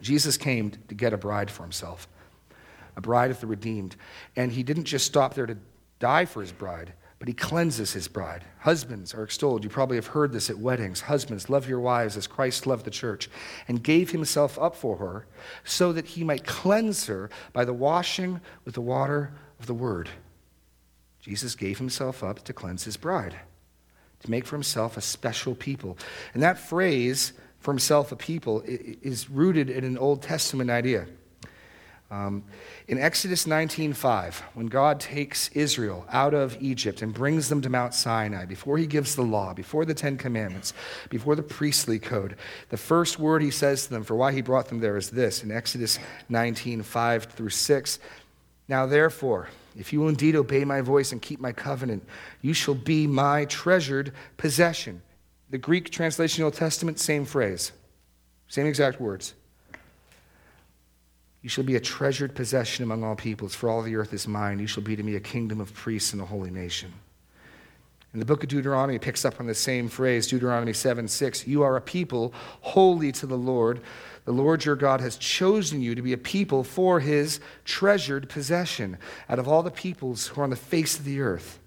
[0.00, 2.08] Jesus came to get a bride for himself,
[2.96, 3.94] a bride of the redeemed.
[4.36, 5.56] And he didn't just stop there to
[5.98, 8.44] die for his bride, but he cleanses his bride.
[8.60, 9.64] Husbands are extolled.
[9.64, 11.00] You probably have heard this at weddings.
[11.00, 13.28] Husbands, love your wives as Christ loved the church
[13.66, 15.26] and gave himself up for her
[15.64, 20.08] so that he might cleanse her by the washing with the water of the word.
[21.20, 23.34] Jesus gave himself up to cleanse his bride,
[24.20, 25.98] to make for himself a special people.
[26.34, 31.08] And that phrase, for himself a people, is rooted in an Old Testament idea.
[32.10, 32.44] Um,
[32.86, 37.92] in Exodus 19:5, when God takes Israel out of Egypt and brings them to Mount
[37.92, 40.72] Sinai, before he gives the law, before the Ten Commandments,
[41.10, 42.36] before the priestly code,
[42.70, 45.42] the first word he says to them for why he brought them there is this
[45.42, 45.98] in Exodus
[46.30, 47.98] 19:5 through 6.
[48.68, 52.04] Now therefore, if you will indeed obey my voice and keep my covenant,
[52.40, 55.02] you shall be my treasured possession.
[55.50, 57.72] The Greek translation of the Old Testament, same phrase,
[58.48, 59.34] same exact words.
[61.42, 64.58] You shall be a treasured possession among all peoples, for all the earth is mine.
[64.58, 66.92] You shall be to me a kingdom of priests and a holy nation.
[68.12, 71.46] And the book of Deuteronomy picks up on the same phrase, Deuteronomy 7 6.
[71.46, 73.80] You are a people holy to the Lord.
[74.24, 78.98] The Lord your God has chosen you to be a people for his treasured possession
[79.28, 81.58] out of all the peoples who are on the face of the earth.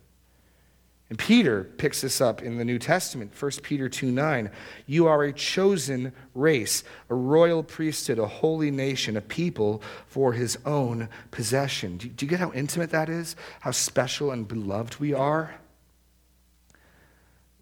[1.11, 4.49] And Peter picks this up in the New Testament, 1 Peter 2 9.
[4.85, 10.57] You are a chosen race, a royal priesthood, a holy nation, a people for his
[10.65, 11.97] own possession.
[11.97, 13.35] Do, do you get how intimate that is?
[13.59, 15.53] How special and beloved we are?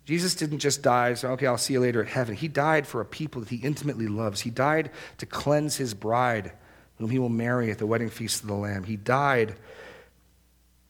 [0.06, 2.36] Jesus didn't just die, so, okay, I'll see you later at heaven.
[2.36, 4.42] He died for a people that he intimately loves.
[4.42, 6.52] He died to cleanse his bride,
[7.00, 8.84] whom he will marry at the wedding feast of the Lamb.
[8.84, 9.56] He died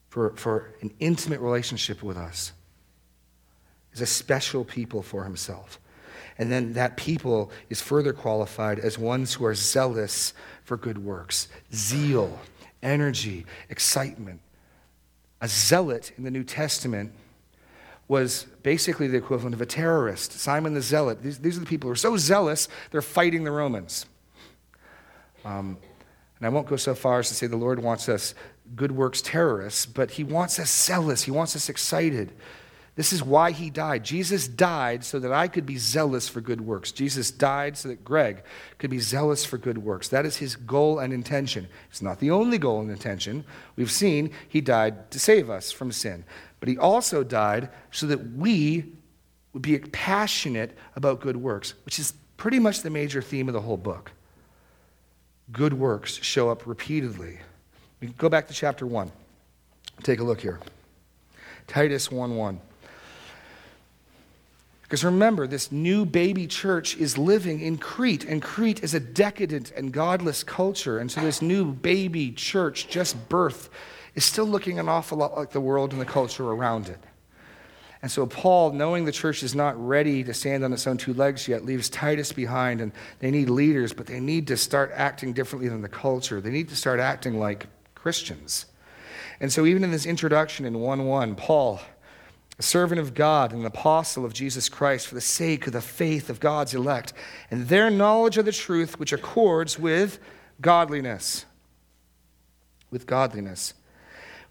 [0.09, 2.51] for, for an intimate relationship with us,
[3.93, 5.79] is a special people for himself.
[6.37, 11.47] And then that people is further qualified as ones who are zealous for good works,
[11.73, 12.39] zeal,
[12.81, 14.39] energy, excitement.
[15.41, 17.11] A zealot in the New Testament
[18.07, 20.31] was basically the equivalent of a terrorist.
[20.31, 21.21] Simon the Zealot.
[21.21, 24.05] These, these are the people who are so zealous, they're fighting the Romans.
[25.45, 25.77] Um,
[26.37, 28.33] and I won't go so far as to say the Lord wants us
[28.75, 31.23] good works terrorists, but he wants us zealous.
[31.23, 32.33] He wants us excited.
[32.95, 34.03] This is why he died.
[34.03, 36.91] Jesus died so that I could be zealous for good works.
[36.91, 38.43] Jesus died so that Greg
[38.77, 40.09] could be zealous for good works.
[40.09, 41.69] That is his goal and intention.
[41.89, 43.45] It's not the only goal and intention.
[43.77, 46.25] We've seen he died to save us from sin,
[46.59, 48.91] but he also died so that we
[49.53, 53.61] would be passionate about good works, which is pretty much the major theme of the
[53.61, 54.11] whole book.
[55.53, 57.39] Good works show up repeatedly
[58.01, 59.11] we go back to chapter 1.
[60.03, 60.59] Take a look here.
[61.67, 62.59] Titus 1 1.
[64.83, 69.71] Because remember, this new baby church is living in Crete, and Crete is a decadent
[69.71, 70.97] and godless culture.
[70.97, 73.69] And so, this new baby church, just birth,
[74.15, 76.97] is still looking an awful lot like the world and the culture around it.
[78.01, 81.13] And so, Paul, knowing the church is not ready to stand on its own two
[81.13, 85.33] legs yet, leaves Titus behind, and they need leaders, but they need to start acting
[85.33, 86.41] differently than the culture.
[86.41, 87.67] They need to start acting like
[88.01, 88.65] Christians.
[89.39, 91.81] And so, even in this introduction in 1 1, Paul,
[92.57, 95.81] a servant of God and an apostle of Jesus Christ for the sake of the
[95.81, 97.13] faith of God's elect
[97.49, 100.19] and their knowledge of the truth which accords with
[100.59, 101.45] godliness.
[102.91, 103.73] With godliness.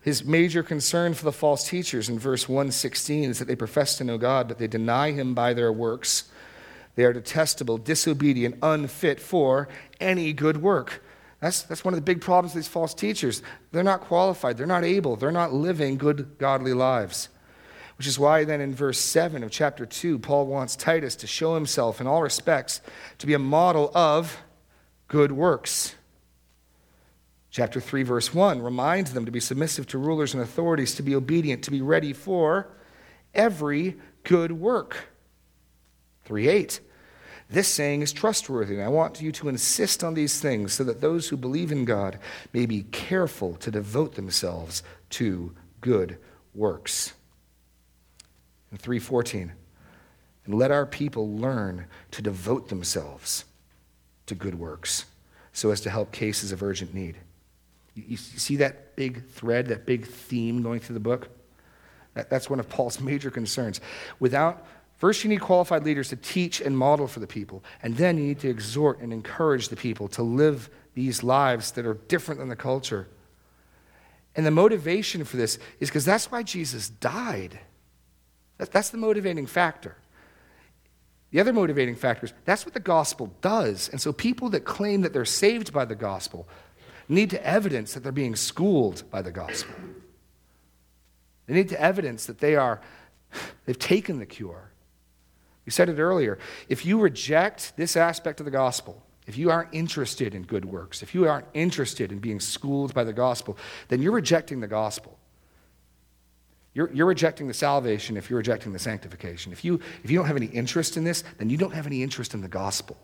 [0.00, 4.04] His major concern for the false teachers in verse 116 is that they profess to
[4.04, 6.30] know God, but they deny him by their works.
[6.94, 9.68] They are detestable, disobedient, unfit for
[10.00, 11.02] any good work.
[11.40, 13.42] That's, that's one of the big problems with these false teachers.
[13.70, 17.28] They're not qualified, they're not able, they're not living good, godly lives.
[17.96, 21.54] Which is why, then, in verse 7 of chapter 2, Paul wants Titus to show
[21.54, 22.80] himself in all respects
[23.18, 24.38] to be a model of
[25.08, 25.96] good works.
[27.50, 31.14] Chapter 3, verse 1 reminds them to be submissive to rulers and authorities, to be
[31.14, 32.68] obedient, to be ready for
[33.34, 35.08] every good work.
[36.24, 36.80] 3 8
[37.50, 41.00] this saying is trustworthy, and I want you to insist on these things so that
[41.00, 42.18] those who believe in God
[42.52, 46.18] may be careful to devote themselves to good
[46.54, 47.14] works.
[48.70, 49.52] And 314,
[50.44, 53.46] and let our people learn to devote themselves
[54.26, 55.06] to good works
[55.54, 57.16] so as to help cases of urgent need.
[57.94, 61.30] You, see that big thread, that big theme going through the book?
[62.14, 63.80] that's one of Paul's major concerns.
[64.18, 64.66] Without
[64.98, 67.62] First, you need qualified leaders to teach and model for the people.
[67.82, 71.86] And then you need to exhort and encourage the people to live these lives that
[71.86, 73.08] are different than the culture.
[74.34, 77.60] And the motivation for this is because that's why Jesus died.
[78.58, 79.96] That's the motivating factor.
[81.30, 83.88] The other motivating factor is that's what the gospel does.
[83.90, 86.48] And so people that claim that they're saved by the gospel
[87.08, 89.74] need to evidence that they're being schooled by the gospel.
[91.46, 92.80] They need to evidence that they are,
[93.64, 94.72] they've taken the cure.
[95.68, 96.38] We said it earlier.
[96.70, 101.02] If you reject this aspect of the gospel, if you aren't interested in good works,
[101.02, 103.58] if you aren't interested in being schooled by the gospel,
[103.88, 105.18] then you're rejecting the gospel.
[106.72, 109.52] You're, you're rejecting the salvation if you're rejecting the sanctification.
[109.52, 112.02] If you, if you don't have any interest in this, then you don't have any
[112.02, 112.96] interest in the gospel.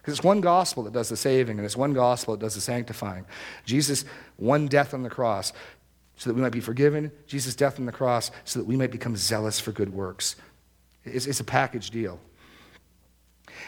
[0.00, 2.62] Because it's one gospel that does the saving, and it's one gospel that does the
[2.62, 3.26] sanctifying.
[3.66, 4.06] Jesus,
[4.38, 5.52] one death on the cross
[6.16, 8.90] so that we might be forgiven, Jesus' death on the cross so that we might
[8.90, 10.36] become zealous for good works.
[11.04, 12.18] It's, it's a package deal.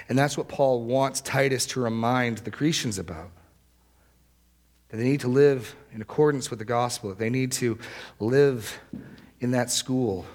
[0.08, 3.30] And that's what Paul wants Titus to remind the Cretans about.
[4.88, 7.78] That they need to live in accordance with the gospel, that they need to
[8.20, 8.78] live
[9.40, 10.26] in that school.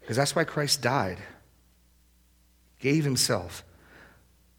[0.00, 1.18] Because that's why Christ died.
[2.80, 3.62] Gave himself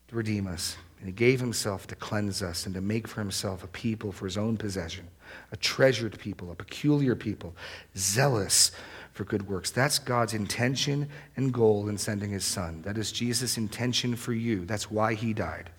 [0.09, 0.77] to redeem us.
[0.99, 4.25] And he gave himself to cleanse us and to make for himself a people for
[4.25, 5.05] his own possession,
[5.51, 7.53] a treasured people, a peculiar people,
[7.97, 8.71] zealous
[9.13, 9.71] for good works.
[9.71, 11.07] That's God's intention
[11.37, 12.81] and goal in sending his son.
[12.81, 14.65] That is Jesus' intention for you.
[14.65, 15.69] That's why he died.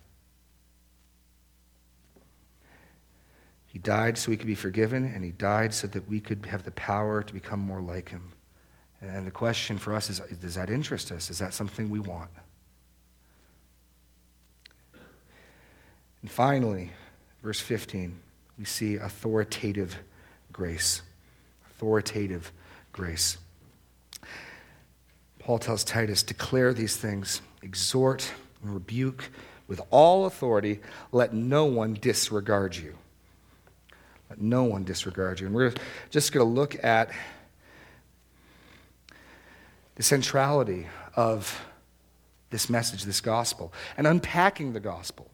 [3.66, 6.62] He died so we could be forgiven, and he died so that we could have
[6.62, 8.32] the power to become more like him.
[9.00, 11.28] And the question for us is does that interest us?
[11.28, 12.30] Is that something we want?
[16.22, 16.92] And finally,
[17.42, 18.16] verse 15,
[18.58, 19.98] we see authoritative
[20.52, 21.02] grace.
[21.70, 22.52] Authoritative
[22.94, 23.36] grace.
[25.40, 28.32] Paul tells Titus, declare these things, exhort
[28.62, 29.30] and rebuke
[29.66, 30.80] with all authority,
[31.12, 32.96] let no one disregard you.
[34.30, 35.46] Let no one disregard you.
[35.46, 35.74] And we're
[36.10, 37.10] just going to look at
[39.96, 40.86] the centrality
[41.16, 41.66] of
[42.50, 45.30] this message, this gospel, and unpacking the gospel.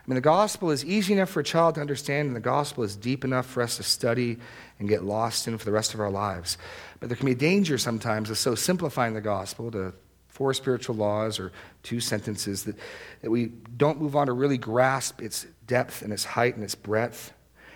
[0.00, 2.82] I mean, the gospel is easy enough for a child to understand, and the gospel
[2.84, 4.38] is deep enough for us to study
[4.78, 6.56] and get lost in for the rest of our lives.
[6.98, 9.92] But there can be a danger sometimes of so simplifying the gospel to
[10.28, 12.76] four spiritual laws or two sentences that,
[13.20, 13.46] that we
[13.76, 17.32] don't move on to really grasp its depth and its height and its breadth.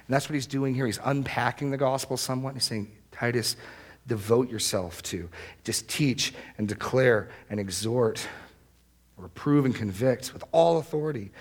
[0.07, 0.87] And that's what he's doing here.
[0.87, 2.55] He's unpacking the gospel somewhat.
[2.55, 3.57] He's saying, Titus,
[4.07, 5.29] devote yourself to.
[5.63, 8.27] Just teach and declare and exhort,
[9.17, 11.33] reprove and convict with all authority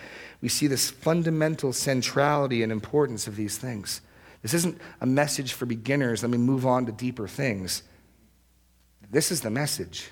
[0.43, 4.01] we see this fundamental centrality and importance of these things.
[4.41, 6.21] This isn't a message for beginners.
[6.21, 7.81] Let me move on to deeper things.
[9.09, 10.09] This is the message.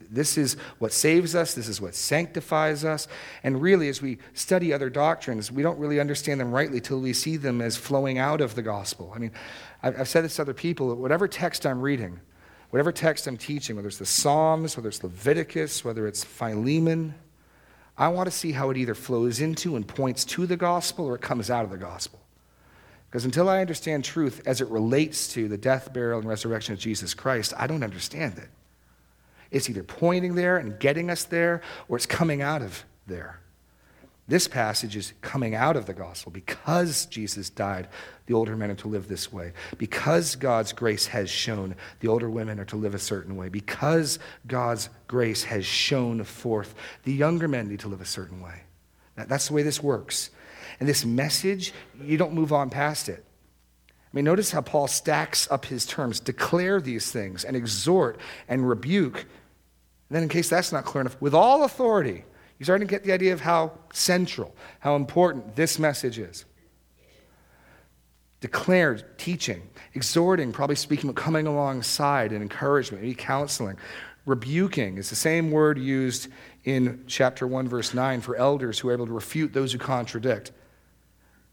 [0.00, 1.54] This is what saves us.
[1.54, 3.06] This is what sanctifies us.
[3.44, 7.12] And really, as we study other doctrines, we don't really understand them rightly till we
[7.12, 9.12] see them as flowing out of the gospel.
[9.14, 9.30] I mean,
[9.84, 12.18] I've said this to other people whatever text I'm reading,
[12.70, 17.14] whatever text I'm teaching, whether it's the Psalms, whether it's Leviticus, whether it's Philemon,
[17.98, 21.14] I want to see how it either flows into and points to the gospel or
[21.14, 22.20] it comes out of the gospel.
[23.08, 26.78] Because until I understand truth as it relates to the death, burial, and resurrection of
[26.78, 28.48] Jesus Christ, I don't understand it.
[29.50, 33.40] It's either pointing there and getting us there, or it's coming out of there.
[34.28, 37.86] This passage is coming out of the gospel because Jesus died.
[38.26, 39.52] The older men are to live this way.
[39.78, 43.48] Because God's grace has shown, the older women are to live a certain way.
[43.48, 44.18] Because
[44.48, 46.74] God's grace has shown forth,
[47.04, 48.62] the younger men need to live a certain way.
[49.14, 50.30] That's the way this works.
[50.80, 51.72] And this message,
[52.02, 53.24] you don't move on past it.
[53.88, 58.18] I mean, notice how Paul stacks up his terms declare these things and exhort
[58.48, 59.18] and rebuke.
[59.18, 62.24] And then, in case that's not clear enough, with all authority
[62.58, 66.44] You're starting to get the idea of how central, how important this message is.
[68.40, 69.62] Declared, teaching,
[69.94, 73.76] exhorting, probably speaking, but coming alongside and encouragement, maybe counseling.
[74.24, 76.28] Rebuking is the same word used
[76.64, 80.52] in chapter 1, verse 9 for elders who are able to refute those who contradict.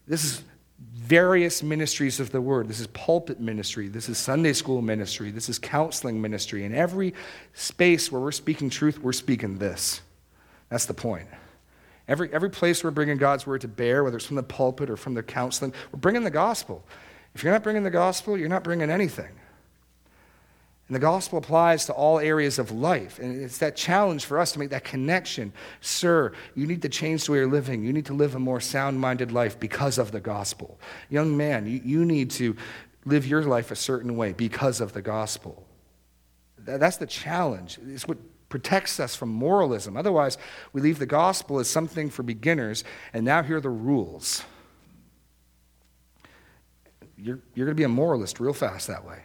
[0.06, 0.42] This is
[0.78, 2.68] various ministries of the word.
[2.68, 3.88] This is pulpit ministry.
[3.88, 5.30] This is Sunday school ministry.
[5.30, 6.64] This is counseling ministry.
[6.64, 7.14] In every
[7.52, 10.00] space where we're speaking truth, we're speaking this.
[10.68, 11.28] That's the point.
[12.06, 14.96] Every, every place we're bringing God's word to bear, whether it's from the pulpit or
[14.96, 16.84] from the counseling, we're bringing the gospel.
[17.34, 19.32] If you're not bringing the gospel, you're not bringing anything.
[20.86, 23.18] And the gospel applies to all areas of life.
[23.18, 25.54] And it's that challenge for us to make that connection.
[25.80, 27.82] Sir, you need to change the way you're living.
[27.84, 30.78] You need to live a more sound minded life because of the gospel.
[31.08, 32.54] Young man, you, you need to
[33.06, 35.66] live your life a certain way because of the gospel.
[36.58, 37.78] That's the challenge.
[37.88, 38.18] It's what
[38.54, 39.96] protects us from moralism.
[39.96, 40.38] Otherwise,
[40.72, 44.44] we leave the gospel as something for beginners, and now here are the rules.
[47.18, 49.22] You're, you're going to be a moralist real fast that way.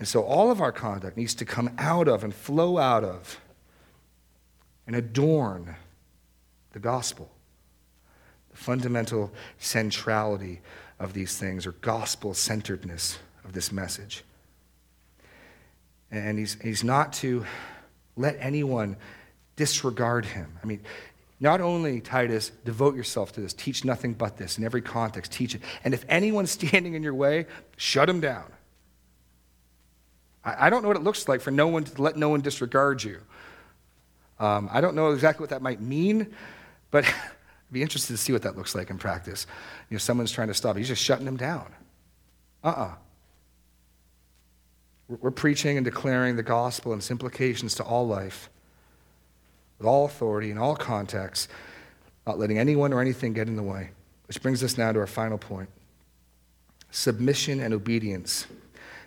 [0.00, 3.40] And so all of our conduct needs to come out of and flow out of
[4.88, 5.76] and adorn
[6.72, 7.30] the gospel.
[8.50, 10.60] The fundamental centrality
[10.98, 14.24] of these things, or gospel centeredness of this message.
[16.10, 17.46] And he's, he's not to
[18.18, 18.96] let anyone
[19.56, 20.58] disregard him.
[20.62, 20.80] I mean,
[21.40, 25.54] not only, Titus, devote yourself to this, teach nothing but this in every context, teach
[25.54, 25.62] it.
[25.84, 27.46] And if anyone's standing in your way,
[27.76, 28.44] shut him down.
[30.44, 32.40] I, I don't know what it looks like for no one to let no one
[32.40, 33.20] disregard you.
[34.40, 36.34] Um, I don't know exactly what that might mean,
[36.90, 37.04] but
[37.68, 39.46] I'd be interested to see what that looks like in practice.
[39.90, 41.72] You know, someone's trying to stop, he's just shutting them down.
[42.64, 42.84] Uh uh-uh.
[42.84, 42.94] uh
[45.08, 48.50] we're preaching and declaring the gospel and its implications to all life,
[49.78, 51.48] with all authority in all contexts,
[52.26, 53.90] not letting anyone or anything get in the way.
[54.26, 55.70] Which brings us now to our final point
[56.90, 58.46] submission and obedience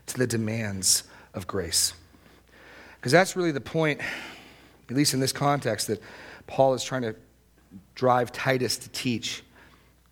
[0.06, 1.94] to the demands of grace.
[2.96, 4.00] Because that's really the point,
[4.90, 6.02] at least in this context, that
[6.46, 7.16] Paul is trying to
[7.96, 9.44] drive Titus to teach.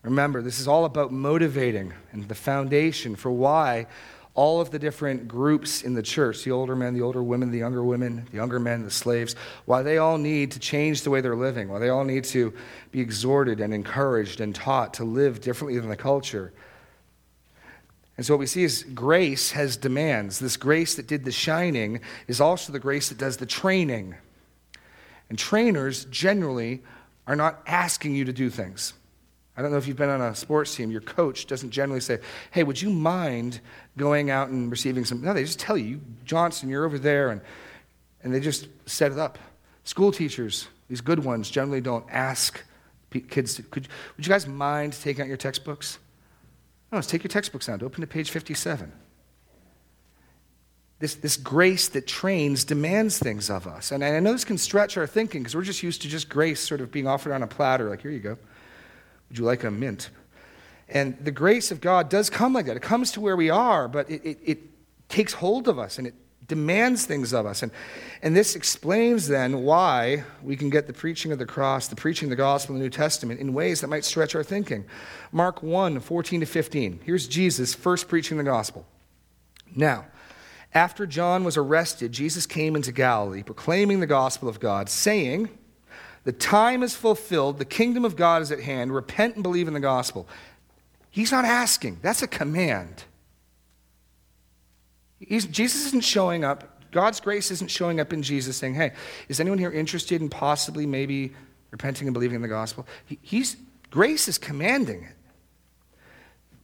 [0.02, 3.86] Remember, this is all about motivating and the foundation for why
[4.34, 7.58] all of the different groups in the church the older men, the older women, the
[7.58, 11.20] younger women, the younger men, the slaves why they all need to change the way
[11.20, 12.52] they're living, why they all need to
[12.92, 16.52] be exhorted and encouraged and taught to live differently than the culture.
[18.16, 20.38] And so, what we see is grace has demands.
[20.38, 24.14] This grace that did the shining is also the grace that does the training.
[25.30, 26.82] And trainers generally
[27.26, 28.92] are not asking you to do things.
[29.56, 32.20] I don't know if you've been on a sports team, your coach doesn't generally say,
[32.50, 33.60] Hey, would you mind
[33.96, 35.22] going out and receiving some?
[35.22, 37.40] No, they just tell you, Johnson, you're over there, and,
[38.22, 39.38] and they just set it up.
[39.84, 42.62] School teachers, these good ones, generally don't ask
[43.28, 45.98] kids, could, Would you guys mind taking out your textbooks?
[46.92, 48.92] No, let's take your textbooks out, open to page 57.
[51.00, 53.90] This, this grace that trains demands things of us.
[53.90, 56.60] And I know this can stretch our thinking because we're just used to just grace
[56.60, 58.36] sort of being offered on a platter, like, here you go.
[59.30, 60.10] Would you like a mint?
[60.88, 62.76] And the grace of God does come like that.
[62.76, 64.58] It comes to where we are, but it, it, it
[65.08, 66.14] takes hold of us and it
[66.48, 67.62] demands things of us.
[67.62, 67.70] And,
[68.22, 72.26] and this explains then why we can get the preaching of the cross, the preaching
[72.26, 74.84] of the gospel in the New Testament in ways that might stretch our thinking.
[75.30, 77.00] Mark 1 14 to 15.
[77.04, 78.84] Here's Jesus first preaching the gospel.
[79.76, 80.06] Now,
[80.74, 85.48] after John was arrested, Jesus came into Galilee, proclaiming the gospel of God, saying,
[86.24, 87.58] the time is fulfilled.
[87.58, 88.94] The kingdom of God is at hand.
[88.94, 90.28] Repent and believe in the gospel.
[91.10, 93.04] He's not asking, that's a command.
[95.18, 96.90] He's, Jesus isn't showing up.
[96.92, 98.92] God's grace isn't showing up in Jesus saying, hey,
[99.28, 101.32] is anyone here interested in possibly maybe
[101.70, 102.86] repenting and believing in the gospel?
[103.06, 103.56] He, he's,
[103.90, 105.16] grace is commanding it.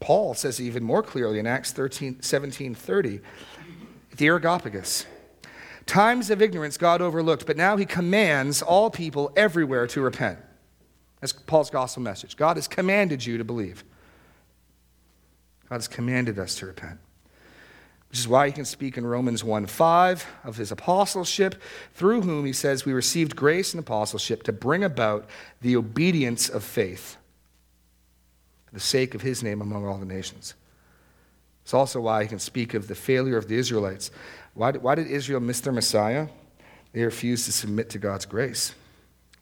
[0.01, 3.21] Paul says even more clearly in Acts 13, 17 30,
[4.17, 5.07] the Areopagus.
[5.87, 10.39] Times of ignorance God overlooked, but now he commands all people everywhere to repent.
[11.20, 12.37] That's Paul's gospel message.
[12.37, 13.84] God has commanded you to believe.
[15.68, 16.99] God has commanded us to repent.
[18.11, 21.61] Which is why he can speak in Romans 1 5 of his apostleship,
[21.95, 25.28] through whom he says we received grace and apostleship to bring about
[25.61, 27.16] the obedience of faith
[28.66, 30.55] for the sake of his name among all the nations.
[31.67, 34.12] It's also why he can speak of the failure of the Israelites
[34.57, 36.29] why did, why did Israel miss their Messiah?
[36.93, 38.73] They refused to submit to God's grace.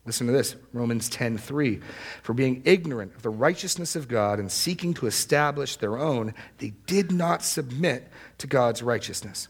[0.07, 1.81] Listen to this Romans 10:3.
[2.23, 6.71] For being ignorant of the righteousness of God and seeking to establish their own, they
[6.87, 8.09] did not submit
[8.39, 9.49] to God's righteousness.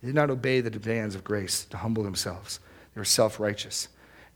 [0.00, 2.58] They did not obey the demands of grace to humble themselves.
[2.94, 3.88] They were self righteous.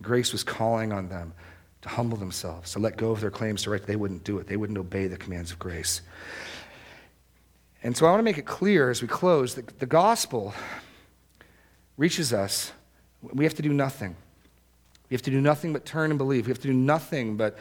[0.03, 1.33] Grace was calling on them
[1.81, 3.83] to humble themselves, to let go of their claims to right.
[3.83, 6.03] They wouldn't do it, they wouldn't obey the commands of grace.
[7.87, 10.53] And so I want to make it clear as we close that the gospel
[11.97, 12.73] reaches us.
[13.23, 14.17] We have to do nothing.
[15.09, 16.47] We have to do nothing but turn and believe.
[16.47, 17.57] We have to do nothing but,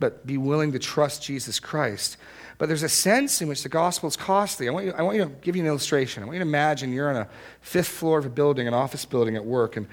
[0.00, 2.16] but be willing to trust Jesus Christ.
[2.58, 4.68] But there's a sense in which the gospel is costly.
[4.68, 6.24] I want, you, I want you to give you an illustration.
[6.24, 7.28] I want you to imagine you're on a
[7.60, 9.86] fifth floor of a building, an office building at work, and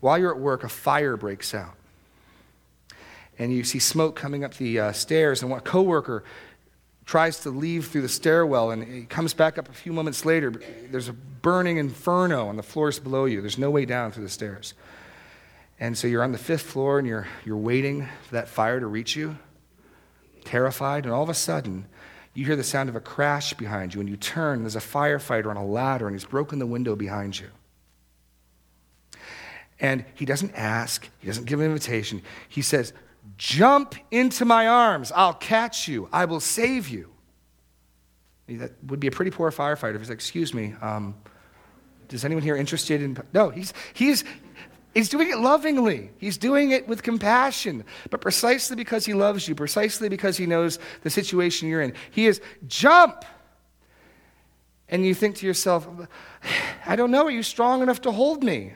[0.00, 1.76] while you're at work, a fire breaks out.
[3.38, 6.24] And you see smoke coming up the uh, stairs, and one coworker
[7.10, 10.52] tries to leave through the stairwell, and he comes back up a few moments later.
[10.92, 13.40] There's a burning inferno on the floors below you.
[13.40, 14.74] There's no way down through the stairs.
[15.80, 18.86] And so you're on the fifth floor, and you're, you're waiting for that fire to
[18.86, 19.36] reach you,
[20.44, 21.86] terrified, and all of a sudden,
[22.32, 24.78] you hear the sound of a crash behind you, and you turn, and there's a
[24.78, 27.48] firefighter on a ladder, and he's broken the window behind you.
[29.80, 32.22] And he doesn't ask, he doesn't give an invitation.
[32.48, 32.92] He says,
[33.36, 35.12] Jump into my arms.
[35.14, 36.08] I'll catch you.
[36.12, 37.10] I will save you.
[38.48, 41.14] That would be a pretty poor firefighter if he's like, Excuse me, um,
[42.08, 43.16] does anyone here interested in.
[43.32, 44.24] No, he's, he's,
[44.92, 46.10] he's doing it lovingly.
[46.18, 47.84] He's doing it with compassion.
[48.10, 52.26] But precisely because he loves you, precisely because he knows the situation you're in, he
[52.26, 53.24] is jump.
[54.88, 55.88] And you think to yourself,
[56.84, 58.72] I don't know, are you strong enough to hold me?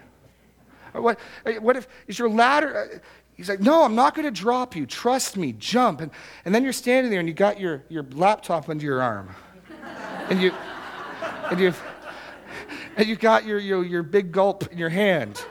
[0.94, 1.18] Or what,
[1.58, 3.02] what if, is your ladder,
[3.34, 4.86] he's like, no, I'm not going to drop you.
[4.86, 6.00] Trust me, jump.
[6.00, 6.10] And,
[6.44, 9.34] and then you're standing there and you got your, your laptop under your arm.
[10.28, 10.52] and you,
[11.50, 11.74] and you,
[12.96, 15.44] and you got your, your, your big gulp in your hand.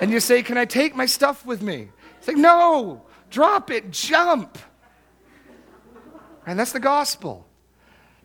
[0.00, 1.88] And you say, can I take my stuff with me?
[2.18, 4.58] He's like, no, drop it, jump.
[6.46, 7.46] And that's the gospel.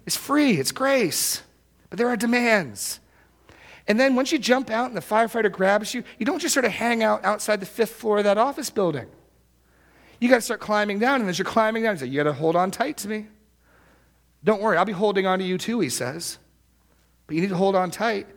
[0.06, 1.44] It's free, it's grace,
[1.90, 3.00] but there are demands.
[3.90, 6.66] And then once you jump out and the firefighter grabs you, you don't just sort
[6.66, 9.08] of hang out outside the fifth floor of that office building.
[10.20, 11.22] You got to start climbing down.
[11.22, 13.28] And as you're climbing down, he's like, You got to hold on tight to me.
[14.44, 16.38] Don't worry, I'll be holding on to you too, he says.
[17.26, 18.28] But you need to hold on tight.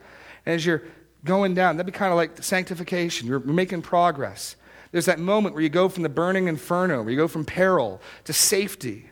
[0.47, 0.83] And as you're
[1.23, 3.29] going down, that'd be kind of like sanctification.
[3.29, 4.57] You're making progress.
[4.91, 8.01] There's that moment where you go from the burning inferno, where you go from peril
[8.25, 9.11] to safety.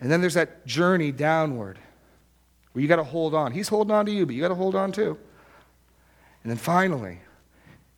[0.00, 1.78] And then there's that journey downward
[2.72, 3.52] where you got to hold on.
[3.52, 5.18] He's holding on to you, but you got to hold on too.
[6.42, 7.20] And then finally,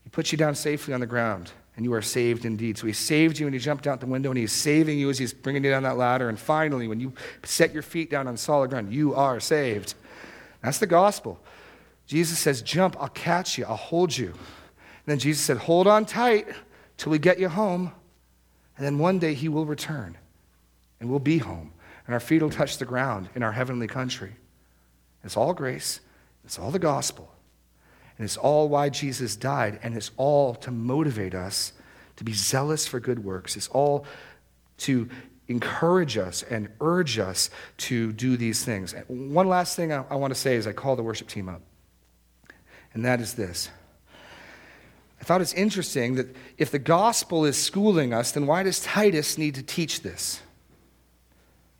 [0.03, 2.79] he puts you down safely on the ground, and you are saved indeed.
[2.79, 5.19] So he saved you, and he jumped out the window, and he's saving you as
[5.19, 6.29] he's bringing you down that ladder.
[6.29, 7.13] And finally, when you
[7.45, 9.95] set your feet down on solid ground, you are saved.
[10.63, 11.41] That's the gospel.
[12.07, 14.29] Jesus says, Jump, I'll catch you, I'll hold you.
[14.29, 16.49] And then Jesus said, Hold on tight
[16.97, 17.93] till we get you home.
[18.77, 20.17] And then one day he will return,
[20.99, 21.73] and we'll be home,
[22.07, 24.33] and our feet will touch the ground in our heavenly country.
[25.25, 26.01] It's all grace,
[26.45, 27.33] it's all the gospel,
[28.19, 31.73] and it's all why Jesus died, and it's all to motivate us
[32.17, 33.57] to be zealous for good works.
[33.57, 34.05] It's all
[34.79, 35.09] to
[35.49, 38.95] encourage us and urge us to do these things.
[39.09, 41.63] One last thing I, I want to say is I call the worship team up,
[42.95, 43.71] and that is this.
[45.21, 49.39] I thought it's interesting that if the gospel is schooling us, then why does Titus
[49.39, 50.41] need to teach this?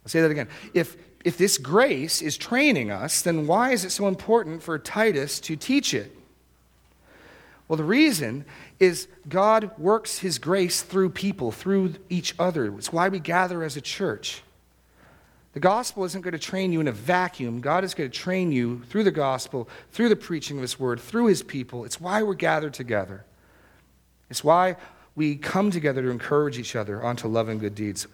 [0.05, 0.49] I'll say that again.
[0.75, 5.39] If if this grace is training us, then why is it so important for Titus
[5.41, 6.17] to teach it?
[7.69, 8.45] Well, the reason
[8.81, 12.67] is God works his grace through people, through each other.
[12.77, 14.43] It's why we gather as a church.
[15.55, 17.61] The gospel isn't going to train you in a vacuum.
[17.61, 20.99] God is going to train you through the gospel, through the preaching of his word,
[20.99, 21.85] through his people.
[21.85, 23.25] It's why we're gathered together.
[24.29, 24.77] It's why
[25.15, 28.07] we come together to encourage each other onto love and good deeds.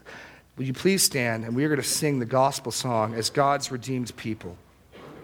[0.58, 3.70] Will you please stand and we are going to sing the gospel song as God's
[3.70, 4.56] redeemed people?